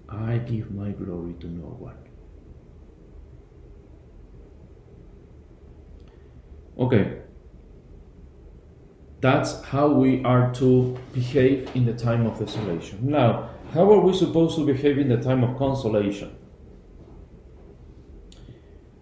[0.07, 2.06] I give my glory to no one.
[6.79, 7.17] Okay,
[9.19, 12.99] that's how we are to behave in the time of desolation.
[13.09, 16.35] Now, how are we supposed to behave in the time of consolation?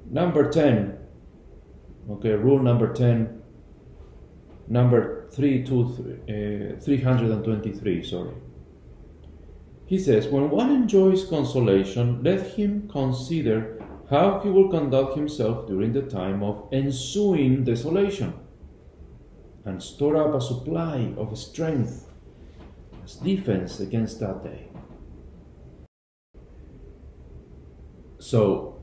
[0.10, 0.98] Number 10,
[2.12, 3.42] okay, rule number 10
[4.68, 8.34] number 3 to, uh, 323, sorry.
[9.86, 13.75] He says, When one enjoys consolation, let him consider
[14.10, 18.34] how he will conduct himself during the time of ensuing desolation,
[19.64, 22.08] and store up a supply of strength
[23.04, 24.70] as defense against that day.
[28.20, 28.76] So,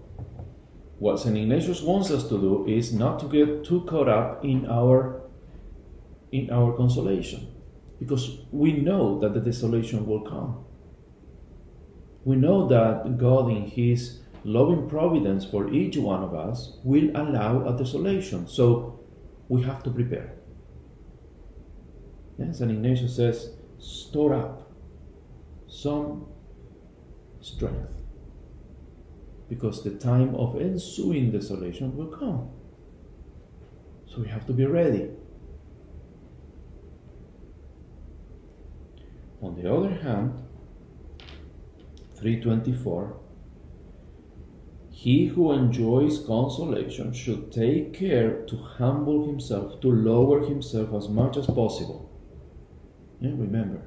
[0.99, 1.37] what St.
[1.37, 5.23] Ignatius wants us to do is not to get too caught up in our
[6.31, 7.49] in our consolation
[7.99, 10.65] because we know that the desolation will come.
[12.25, 17.67] We know that God, in His loving providence for each one of us, will allow
[17.67, 18.47] a desolation.
[18.47, 19.01] So
[19.49, 20.35] we have to prepare.
[22.39, 24.73] Yes, and Ignatius says, store up
[25.69, 26.27] some
[27.41, 27.93] strength
[29.49, 32.51] because the time of ensuing desolation will come.
[34.07, 35.11] So we have to be ready.
[39.43, 40.43] On the other hand,
[42.17, 43.17] 324
[45.03, 51.37] He who enjoys consolation should take care to humble himself, to lower himself as much
[51.37, 52.09] as possible.
[53.21, 53.83] And remember,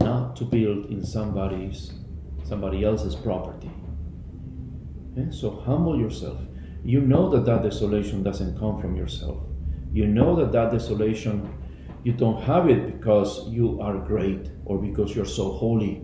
[0.00, 1.94] not to build in somebody's
[2.44, 3.70] somebody else's property.
[5.16, 6.38] And so humble yourself.
[6.84, 9.38] You know that that desolation doesn't come from yourself.
[9.94, 11.54] You know that that desolation
[12.04, 16.02] you don't have it because you are great or because you're so holy.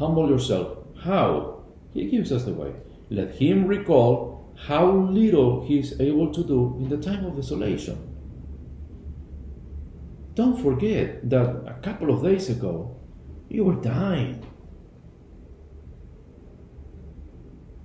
[0.00, 0.78] Humble yourself.
[1.02, 1.62] How?
[1.92, 2.72] He gives us the way.
[3.10, 7.98] Let him recall how little he is able to do in the time of desolation.
[10.32, 12.96] Don't forget that a couple of days ago
[13.50, 14.42] you were dying.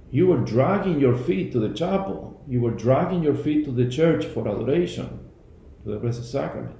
[0.09, 2.45] You were dragging your feet to the chapel.
[2.47, 5.19] You were dragging your feet to the church for adoration,
[5.83, 6.77] to the Blessed Sacrament.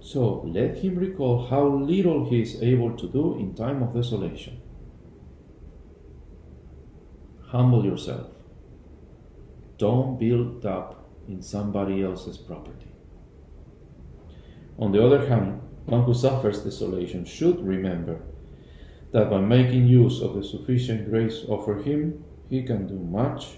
[0.00, 4.60] So let him recall how little he is able to do in time of desolation.
[7.48, 8.30] Humble yourself.
[9.78, 12.92] Don't build up in somebody else's property.
[14.78, 18.20] On the other hand, one who suffers desolation should remember
[19.12, 23.56] that by making use of the sufficient grace offered him, he can do much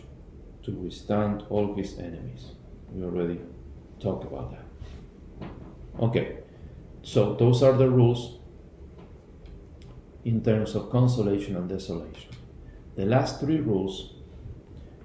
[0.62, 2.53] to withstand all his enemies.
[2.93, 3.41] We already
[3.99, 4.70] talked about that.
[6.01, 6.39] Okay,
[7.03, 8.39] so those are the rules
[10.25, 12.31] in terms of consolation and desolation.
[12.97, 14.15] The last three rules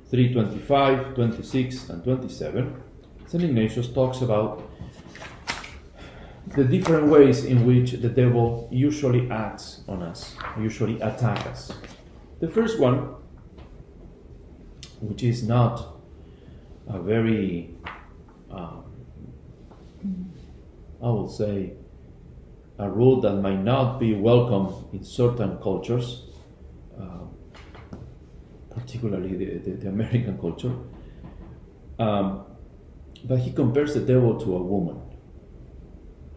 [0.09, 2.83] 325, 26, and 27,
[3.27, 3.43] St.
[3.43, 4.63] Ignatius talks about
[6.55, 11.73] the different ways in which the devil usually acts on us, usually attack us.
[12.39, 13.15] The first one,
[15.01, 15.99] which is not
[16.87, 17.75] a very,
[18.51, 18.81] uh,
[21.01, 21.73] I will say,
[22.77, 26.23] a rule that might not be welcome in certain cultures,
[26.99, 27.25] uh,
[28.69, 30.75] particularly the, the, the, American culture.
[31.97, 32.43] Um,
[33.23, 35.01] but he compares the devil to a woman.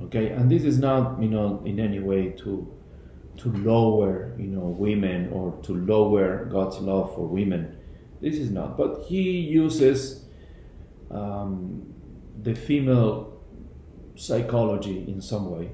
[0.01, 2.73] Okay, and this is not, you know, in any way to
[3.39, 7.77] to lower, you know, women or to lower God's love for women.
[8.21, 8.77] This is not.
[8.77, 10.25] But he uses
[11.11, 11.95] um,
[12.43, 13.38] the female
[14.19, 15.71] psychology in some way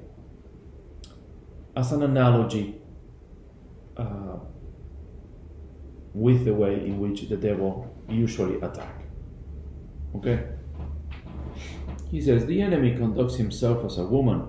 [1.77, 2.77] as an analogy
[3.97, 4.37] uh,
[6.13, 9.03] with the way in which the devil usually attack.
[10.15, 10.45] Okay?
[12.11, 14.47] He says the enemy conducts himself as a woman.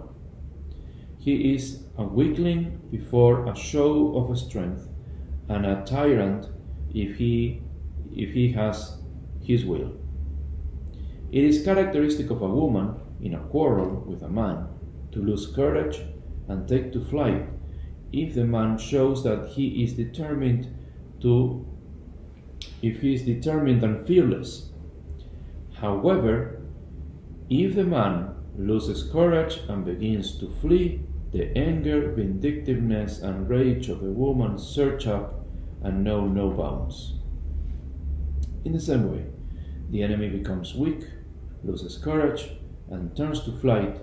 [1.17, 4.87] He is a weakling before a show of strength
[5.49, 6.47] and a tyrant
[6.93, 7.61] if he
[8.15, 8.99] if he has
[9.41, 9.93] his will.
[11.31, 14.67] It is characteristic of a woman in a quarrel with a man
[15.11, 16.01] to lose courage
[16.47, 17.47] and take to flight
[18.11, 20.67] if the man shows that he is determined
[21.21, 21.65] to
[22.81, 24.69] if he is determined and fearless.
[25.73, 26.61] However,
[27.49, 31.01] if the man loses courage and begins to flee,
[31.31, 35.45] the anger, vindictiveness, and rage of the woman surge up
[35.83, 37.15] and know no bounds.
[38.63, 39.25] In the same way,
[39.89, 41.03] the enemy becomes weak,
[41.63, 42.51] loses courage,
[42.89, 44.01] and turns to flight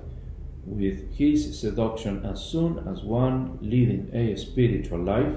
[0.65, 5.37] with his seduction as soon as one leading a spiritual life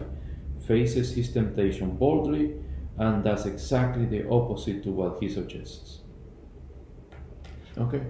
[0.67, 2.55] faces his temptation boldly
[2.97, 5.99] and does exactly the opposite to what he suggests.
[7.77, 8.01] Okay?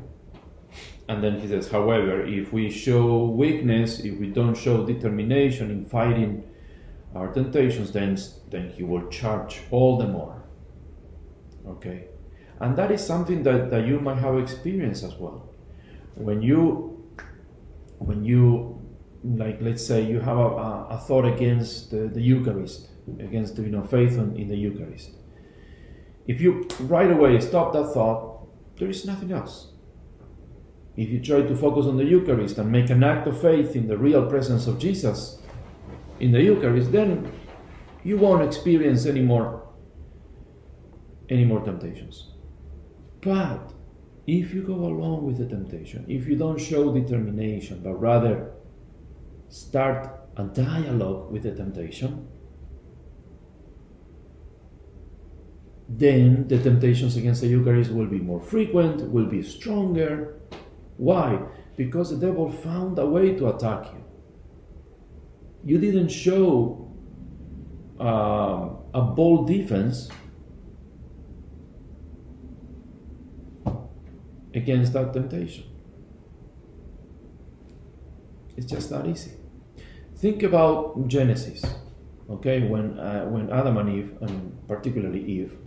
[1.07, 5.85] And then he says, however, if we show weakness, if we don't show determination in
[5.85, 6.43] fighting
[7.15, 8.17] our temptations, then,
[8.49, 10.43] then he will charge all the more.
[11.67, 12.07] Okay?
[12.59, 15.49] And that is something that, that you might have experienced as well.
[16.15, 16.91] When you
[17.97, 18.81] when you
[19.23, 22.89] like let's say you have a, a thought against the, the Eucharist,
[23.19, 25.11] against you know faith in, in the Eucharist.
[26.27, 28.47] If you right away stop that thought,
[28.77, 29.71] there is nothing else.
[30.95, 33.87] If you try to focus on the Eucharist and make an act of faith in
[33.87, 35.41] the real presence of Jesus
[36.21, 37.31] in the Eucharist, then
[38.03, 39.67] you won't experience any more
[41.29, 42.34] any more temptations.
[43.25, 43.73] But
[44.27, 48.51] if you go along with the temptation, if you don't show determination, but rather
[49.49, 52.27] start a dialogue with the temptation,
[55.89, 60.39] then the temptations against the Eucharist will be more frequent, will be stronger.
[60.97, 61.39] Why?
[61.75, 64.03] Because the devil found a way to attack you.
[65.63, 66.91] You didn't show
[67.99, 70.09] uh, a bold defense
[74.55, 75.65] against that temptation.
[78.57, 79.31] It's just that easy.
[80.15, 81.63] Think about Genesis,
[82.29, 85.57] okay, when, uh, when Adam and Eve, and particularly Eve,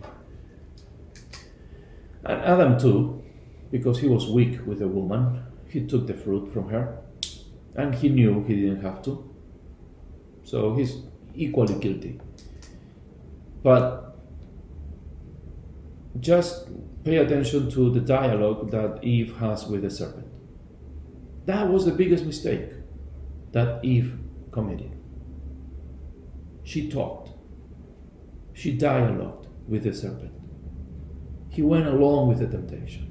[2.25, 3.23] and Adam too,
[3.71, 6.97] because he was weak with a woman, he took the fruit from her,
[7.75, 9.31] and he knew he didn't have to.
[10.43, 11.03] So he's
[11.35, 12.19] equally guilty.
[13.61, 14.17] But
[16.19, 16.67] just
[17.03, 20.27] pay attention to the dialogue that Eve has with the serpent.
[21.45, 22.69] That was the biggest mistake
[23.51, 24.17] that Eve
[24.51, 24.91] committed.
[26.63, 27.31] She talked,
[28.53, 30.33] she dialogued with the serpent.
[31.49, 33.09] He went along with the temptation.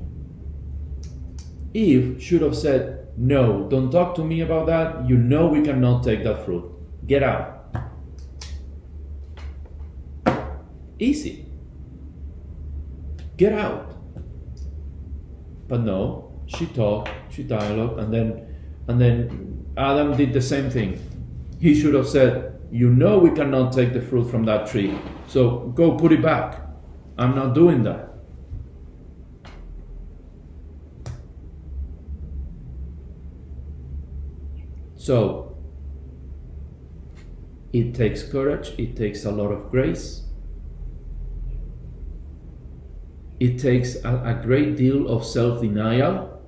[1.75, 5.09] Eve should have said, No, don't talk to me about that.
[5.09, 6.65] You know we cannot take that fruit.
[7.07, 7.55] Get out.
[10.99, 11.48] Easy.
[13.39, 13.95] Get out.
[15.69, 18.55] But no, she talked, she dialogued, and then,
[18.89, 20.99] and then Adam did the same thing.
[21.61, 25.73] He should have said, You know, we cannot take the fruit from that tree, so
[25.77, 26.61] go put it back.
[27.17, 28.09] I'm not doing that.
[34.97, 35.57] So
[37.73, 40.28] it takes courage, it takes a lot of grace,
[43.41, 46.43] it takes a, a great deal of self denial,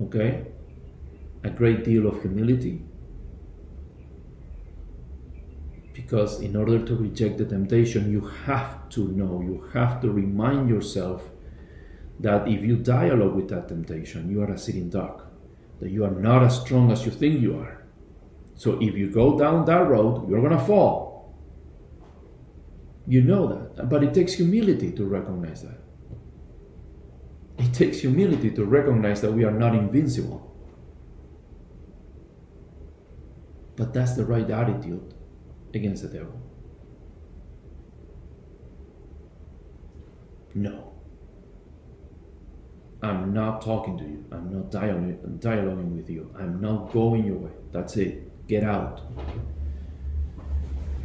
[0.00, 0.46] okay,
[1.44, 2.82] a great deal of humility.
[5.92, 10.68] Because in order to reject the temptation, you have to know, you have to remind
[10.68, 11.28] yourself
[12.18, 15.26] that if you dialogue with that temptation, you are a sitting duck,
[15.80, 17.84] that you are not as strong as you think you are.
[18.56, 21.34] So if you go down that road, you're going to fall.
[23.06, 23.59] You know that.
[23.76, 25.78] But it takes humility to recognize that.
[27.58, 30.46] It takes humility to recognize that we are not invincible.
[33.76, 35.14] But that's the right attitude
[35.74, 36.40] against the devil.
[40.54, 40.92] No.
[43.02, 44.24] I'm not talking to you.
[44.30, 46.34] I'm not dialoguing, dialoguing with you.
[46.38, 47.50] I'm not going your way.
[47.72, 48.46] That's it.
[48.46, 49.00] Get out.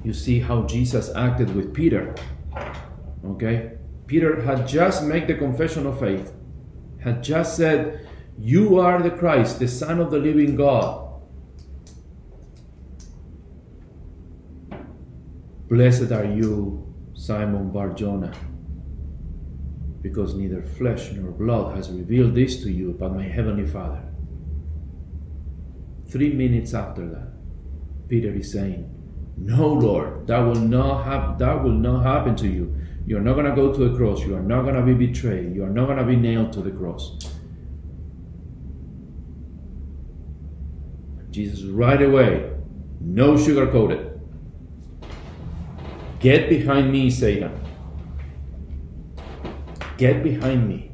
[0.03, 2.15] You see how Jesus acted with Peter.
[3.25, 3.71] Okay?
[4.07, 6.33] Peter had just made the confession of faith,
[7.01, 11.05] had just said, You are the Christ, the Son of the living God.
[15.67, 18.31] Blessed are you, Simon Barjona,
[20.01, 24.03] because neither flesh nor blood has revealed this to you, but my heavenly Father.
[26.07, 27.33] Three minutes after that,
[28.07, 28.94] Peter is saying,
[29.37, 32.75] No, Lord, that will not have that will not happen to you.
[33.05, 35.69] You're not gonna go to the cross, you are not gonna be betrayed, you are
[35.69, 37.17] not gonna be nailed to the cross.
[41.29, 42.49] Jesus right away,
[43.01, 44.19] no sugar coated.
[46.19, 47.51] Get behind me, Satan.
[49.97, 50.91] Get behind me.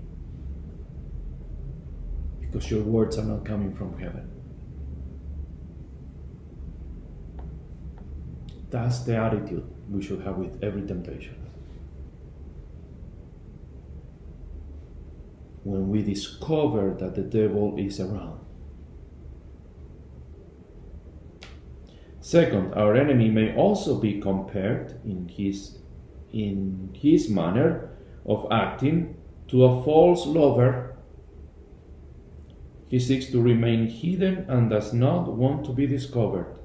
[2.41, 4.40] Because your words are not coming from heaven.
[8.71, 11.35] That's the attitude we should have with every temptation.
[15.63, 18.39] When we discover that the devil is around.
[22.21, 25.79] Second, our enemy may also be compared in his
[26.31, 27.89] in his manner
[28.25, 29.17] of acting
[29.49, 30.95] to a false lover.
[32.87, 36.60] He seeks to remain hidden and does not want to be discovered.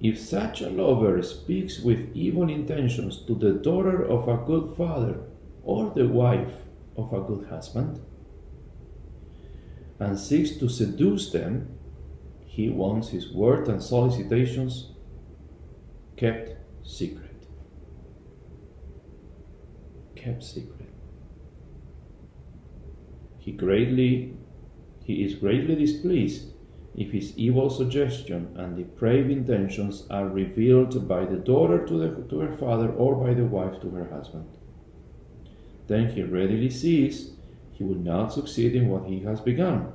[0.00, 5.20] If such a lover speaks with evil intentions to the daughter of a good father
[5.64, 6.54] or the wife
[6.96, 8.00] of a good husband,
[9.98, 11.78] and seeks to seduce them,
[12.44, 14.92] he wants his words and solicitations
[16.16, 17.46] kept secret.
[20.14, 20.88] Kept secret.
[23.38, 24.34] He greatly
[25.04, 26.52] he is greatly displeased
[26.98, 32.40] if his evil suggestion and depraved intentions are revealed by the daughter to, the, to
[32.40, 34.44] her father or by the wife to her husband.
[35.86, 37.30] Then he readily sees
[37.72, 39.92] he will not succeed in what he has begun.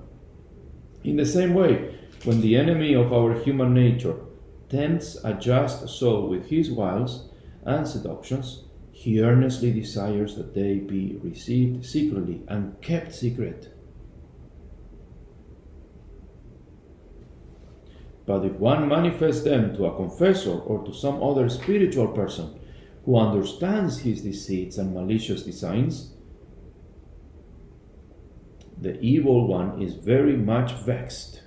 [1.04, 4.16] In the same way, when the enemy of our human nature
[4.70, 7.28] tempts a just soul with his wiles
[7.66, 13.76] and seductions, he earnestly desires that they be received secretly and kept secret.
[18.26, 22.60] But if one manifests them to a confessor or to some other spiritual person
[23.06, 26.14] who understands his deceits and malicious designs,
[28.80, 31.44] the evil one is very much vexed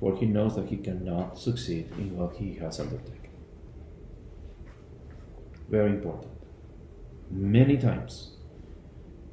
[0.00, 3.30] for he knows that he cannot succeed in what he has undertaken.
[5.68, 6.32] Very important.
[7.30, 8.32] Many times,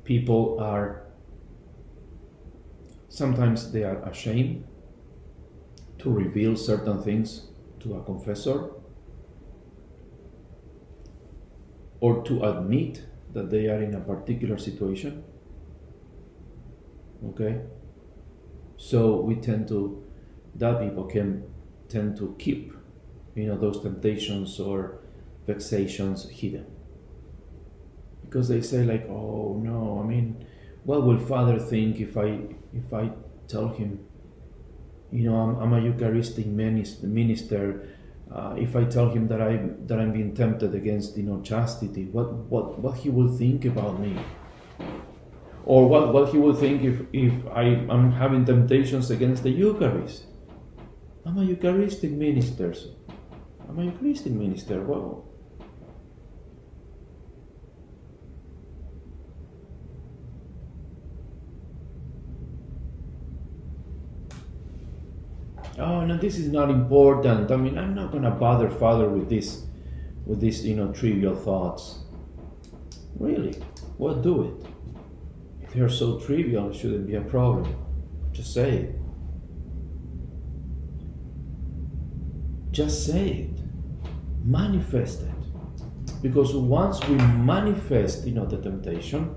[0.03, 1.03] people are,
[3.07, 4.65] sometimes they are ashamed
[5.99, 7.47] to reveal certain things
[7.79, 8.71] to a confessor
[11.99, 15.23] or to admit that they are in a particular situation.
[17.29, 17.61] Okay?
[18.77, 20.03] So we tend to
[20.55, 21.43] that people can
[21.89, 22.73] tend to keep
[23.35, 24.99] you know those temptations or
[25.45, 26.65] vexations hidden
[28.23, 30.45] because they say like oh no i mean
[30.83, 32.39] what will father think if i
[32.73, 33.09] if i
[33.47, 33.99] tell him
[35.11, 37.87] you know i'm, I'm a eucharistic minister
[38.31, 42.05] uh, if i tell him that i that i'm being tempted against you know chastity
[42.05, 44.17] what what what he will think about me
[45.65, 50.27] or what what he will think if if i am having temptations against the eucharist
[51.27, 52.73] I'm a Eucharistic minister.
[53.67, 54.81] I'm a Eucharistic minister.
[54.81, 55.26] Well,
[65.77, 67.51] oh no, this is not important.
[67.51, 69.63] I mean, I'm not gonna bother Father with this,
[70.25, 71.99] with these you know trivial thoughts.
[73.19, 73.61] Really,
[73.97, 74.67] well, do it.
[75.61, 77.75] If they're so trivial, it shouldn't be a problem.
[78.31, 78.95] Just say it.
[82.71, 83.59] Just say it.
[84.43, 86.21] Manifest it.
[86.21, 89.33] Because once we manifest, you know, the temptation,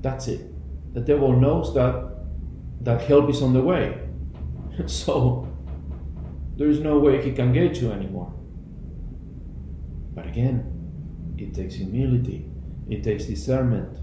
[0.00, 0.44] that's it.
[0.94, 2.08] The devil knows that
[2.80, 4.08] that help is on the way.
[4.86, 5.47] so
[6.58, 8.34] there is no way he can get you anymore.
[10.14, 12.50] But again, it takes humility,
[12.90, 13.98] it takes discernment.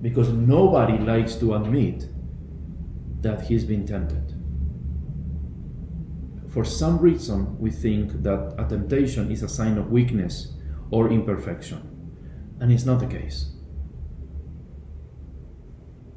[0.00, 2.08] Because nobody likes to admit
[3.20, 4.32] that he's been tempted.
[6.48, 10.54] For some reason, we think that a temptation is a sign of weakness
[10.90, 11.82] or imperfection,
[12.60, 13.55] and it's not the case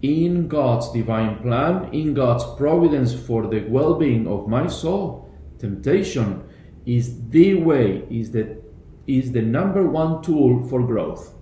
[0.02, 6.44] in God's divine plan, in God's providence for the well being of my soul, temptation
[6.86, 8.62] is the way, is the,
[9.08, 11.36] is the number one tool for growth.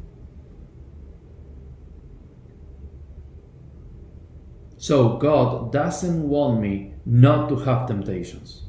[4.77, 8.63] So, God doesn't want me not to have temptations.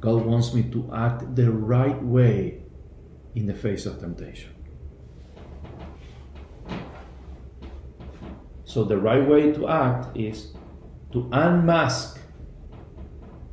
[0.00, 2.62] God wants me to act the right way
[3.34, 4.57] in the face of temptation.
[8.68, 10.52] So the right way to act is
[11.14, 12.20] to unmask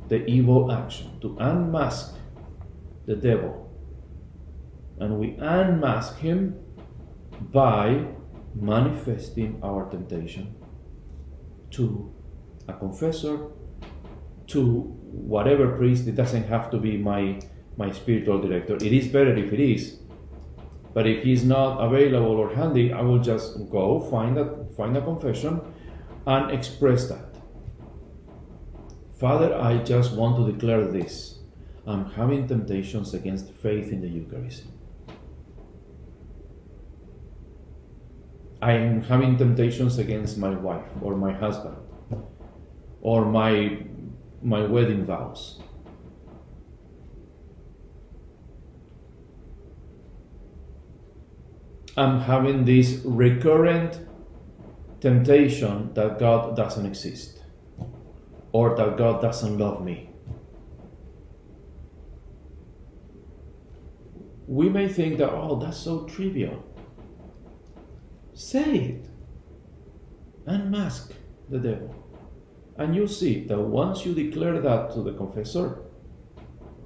[0.08, 2.14] the evil action, to unmask
[3.06, 3.72] the devil.
[5.00, 6.60] And we unmask him
[7.50, 8.04] by
[8.54, 10.54] manifesting our temptation
[11.70, 12.14] to
[12.68, 13.38] a confessor,
[14.48, 14.62] to
[15.32, 16.06] whatever priest.
[16.06, 17.40] It doesn't have to be my,
[17.78, 18.74] my spiritual director.
[18.76, 19.98] It is better if it is.
[20.96, 25.02] But if he's not available or handy, I will just go find a find a
[25.02, 25.60] confession
[26.26, 27.36] and express that.
[29.20, 31.40] Father, I just want to declare this.
[31.86, 34.64] I'm having temptations against faith in the Eucharist.
[38.62, 41.76] I am having temptations against my wife or my husband
[43.02, 43.82] or my
[44.42, 45.60] my wedding vows.
[51.96, 54.00] I'm having this recurrent
[55.00, 57.42] temptation that God doesn't exist
[58.52, 60.10] or that God doesn't love me.
[64.46, 66.62] We may think that, oh, that's so trivial.
[68.34, 69.10] Say it.
[70.46, 71.12] Unmask
[71.48, 71.94] the devil.
[72.76, 75.78] And you'll see that once you declare that to the confessor,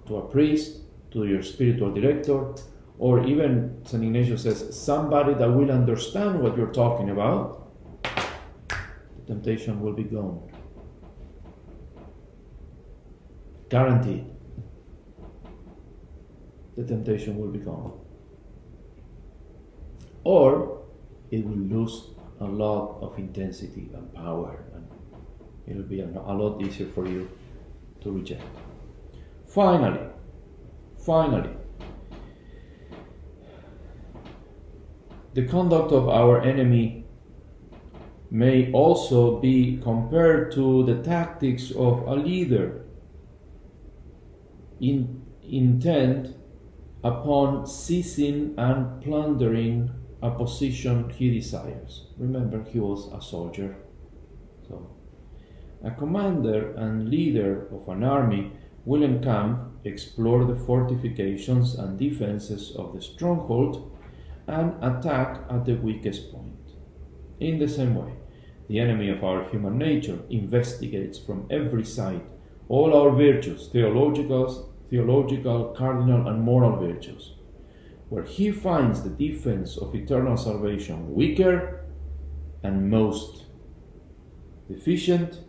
[0.06, 2.54] to a priest, to your spiritual director,
[3.00, 4.04] or even St.
[4.04, 7.72] Ignatius says, somebody that will understand what you're talking about,
[8.02, 10.52] the temptation will be gone.
[13.70, 14.26] Guaranteed.
[16.76, 17.98] The temptation will be gone.
[20.22, 20.82] Or
[21.30, 24.86] it will lose a lot of intensity and power, and
[25.66, 27.30] it'll be a lot easier for you
[28.02, 28.44] to reject.
[29.46, 30.06] Finally,
[30.98, 31.50] finally,
[35.34, 37.04] The conduct of our enemy
[38.30, 42.84] may also be compared to the tactics of a leader
[44.80, 46.34] in, intent
[47.04, 49.90] upon seizing and plundering
[50.22, 52.06] a position he desires.
[52.18, 53.76] Remember, he was a soldier.
[54.68, 54.96] So,
[55.82, 58.52] a commander and leader of an army
[58.84, 63.89] will encamp, explore the fortifications and defenses of the stronghold,
[64.50, 66.74] and attack at the weakest point.
[67.38, 68.12] In the same way,
[68.68, 72.22] the enemy of our human nature investigates from every side
[72.68, 77.34] all our virtues, theological, theological, cardinal, and moral virtues.
[78.08, 81.84] Where he finds the defense of eternal salvation weaker
[82.62, 83.46] and most
[84.68, 85.40] deficient,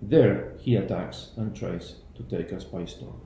[0.00, 3.20] there he attacks and tries to take us by storm.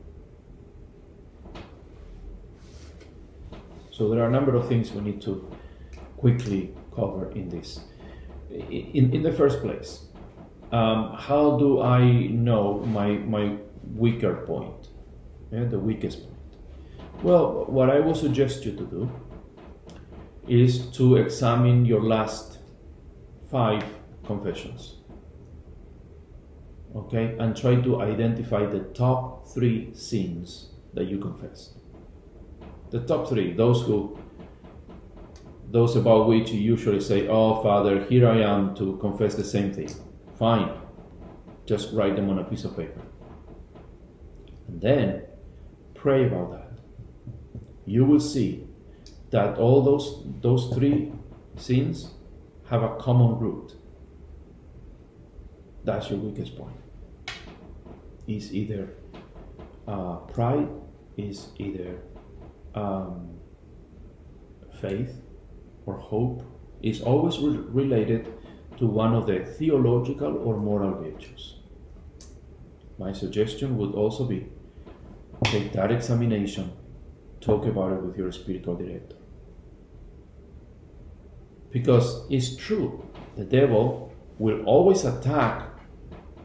[3.99, 5.51] So there are a number of things we need to
[6.19, 7.81] quickly cover in this.
[8.49, 10.05] In, in the first place,
[10.71, 13.57] um, how do I know my, my
[13.97, 14.91] weaker point,
[15.51, 16.39] yeah, the weakest point?
[17.25, 19.11] Well, what I will suggest you to do
[20.47, 22.59] is to examine your last
[23.51, 23.83] five
[24.25, 24.99] confessions.
[26.95, 31.79] Okay, and try to identify the top three sins that you confessed
[32.91, 34.19] the top three, those who,
[35.71, 39.73] those about which you usually say, "Oh, Father, here I am to confess the same
[39.73, 39.91] thing."
[40.39, 40.71] Fine,
[41.67, 43.03] Just write them on a piece of paper.
[44.69, 45.23] And then
[45.95, 46.71] pray about that.
[47.85, 48.67] You will see
[49.31, 51.13] that all those those three
[51.57, 52.11] sins
[52.71, 53.75] have a common root.
[55.85, 56.77] That's your weakest point.
[58.27, 58.91] Is either
[59.87, 60.69] uh, pride,
[61.17, 61.99] is either
[62.75, 63.39] um,
[64.81, 65.21] faith
[65.87, 66.43] or hope,
[66.83, 68.33] is always re- related
[68.79, 71.57] to one of the theological or moral virtues.
[72.99, 74.47] My suggestion would also be
[75.45, 76.73] take that examination,
[77.41, 79.17] talk about it with your spiritual director.
[81.71, 83.05] Because it's true,
[83.37, 85.69] the devil will always attack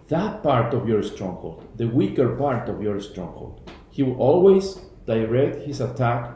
[0.07, 3.69] that part of your stronghold, the weaker part of your stronghold.
[3.89, 6.35] He will always direct his attack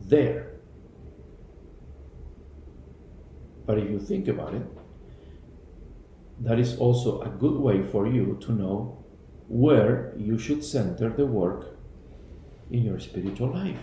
[0.00, 0.50] there.
[3.66, 4.66] But if you think about it,
[6.40, 9.04] that is also a good way for you to know
[9.48, 11.76] where you should center the work
[12.70, 13.80] in your spiritual life.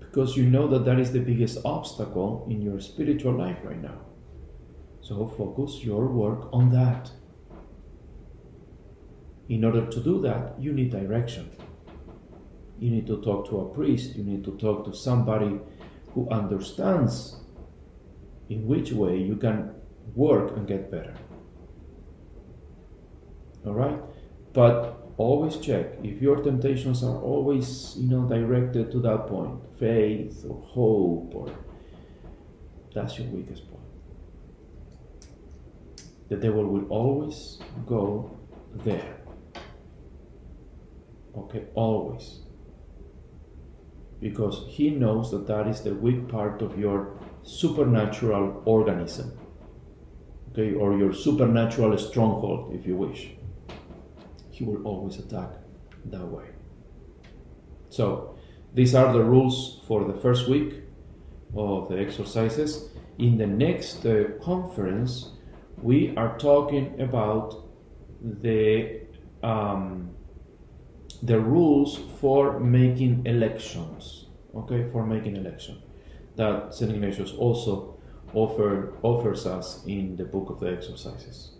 [0.00, 4.00] Because you know that that is the biggest obstacle in your spiritual life right now.
[5.00, 7.10] So focus your work on that.
[9.48, 11.50] In order to do that, you need direction.
[12.80, 15.60] You need to talk to a priest, you need to talk to somebody
[16.14, 17.36] who understands
[18.48, 19.70] in which way you can
[20.14, 21.14] work and get better.
[23.66, 24.00] All right?
[24.52, 30.44] But always check if your temptations are always, you know, directed to that point, faith
[30.48, 31.52] or hope or
[32.94, 33.80] that's your weakest point.
[36.28, 38.36] The devil will always go
[38.84, 39.16] there.
[41.36, 42.40] Okay, always.
[44.20, 49.32] Because he knows that that is the weak part of your supernatural organism.
[50.52, 53.30] Okay, or your supernatural stronghold, if you wish
[54.60, 55.50] he will always attack
[56.04, 56.44] that way.
[57.88, 58.36] So,
[58.74, 60.74] these are the rules for the first week
[61.56, 62.90] of the exercises.
[63.16, 65.30] In the next uh, conference,
[65.82, 67.64] we are talking about
[68.20, 69.00] the
[69.42, 70.10] um,
[71.22, 74.26] the rules for making elections.
[74.54, 75.80] Okay, for making election
[76.40, 77.96] that Saint Ignatius also
[78.32, 81.52] offer offers us in the book of the exercises.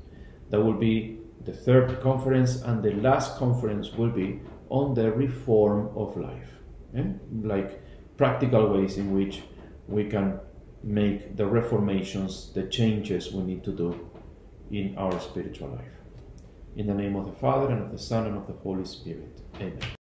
[0.50, 5.90] That will be the third conference and the last conference will be on the reform
[5.96, 6.50] of life.
[6.96, 7.04] Eh?
[7.42, 7.82] Like
[8.16, 9.42] practical ways in which
[9.88, 10.38] we can
[10.82, 14.08] make the reformations, the changes we need to do
[14.70, 15.99] in our spiritual life.
[16.76, 19.40] In the name of the Father, and of the Son, and of the Holy Spirit.
[19.56, 19.99] Amen.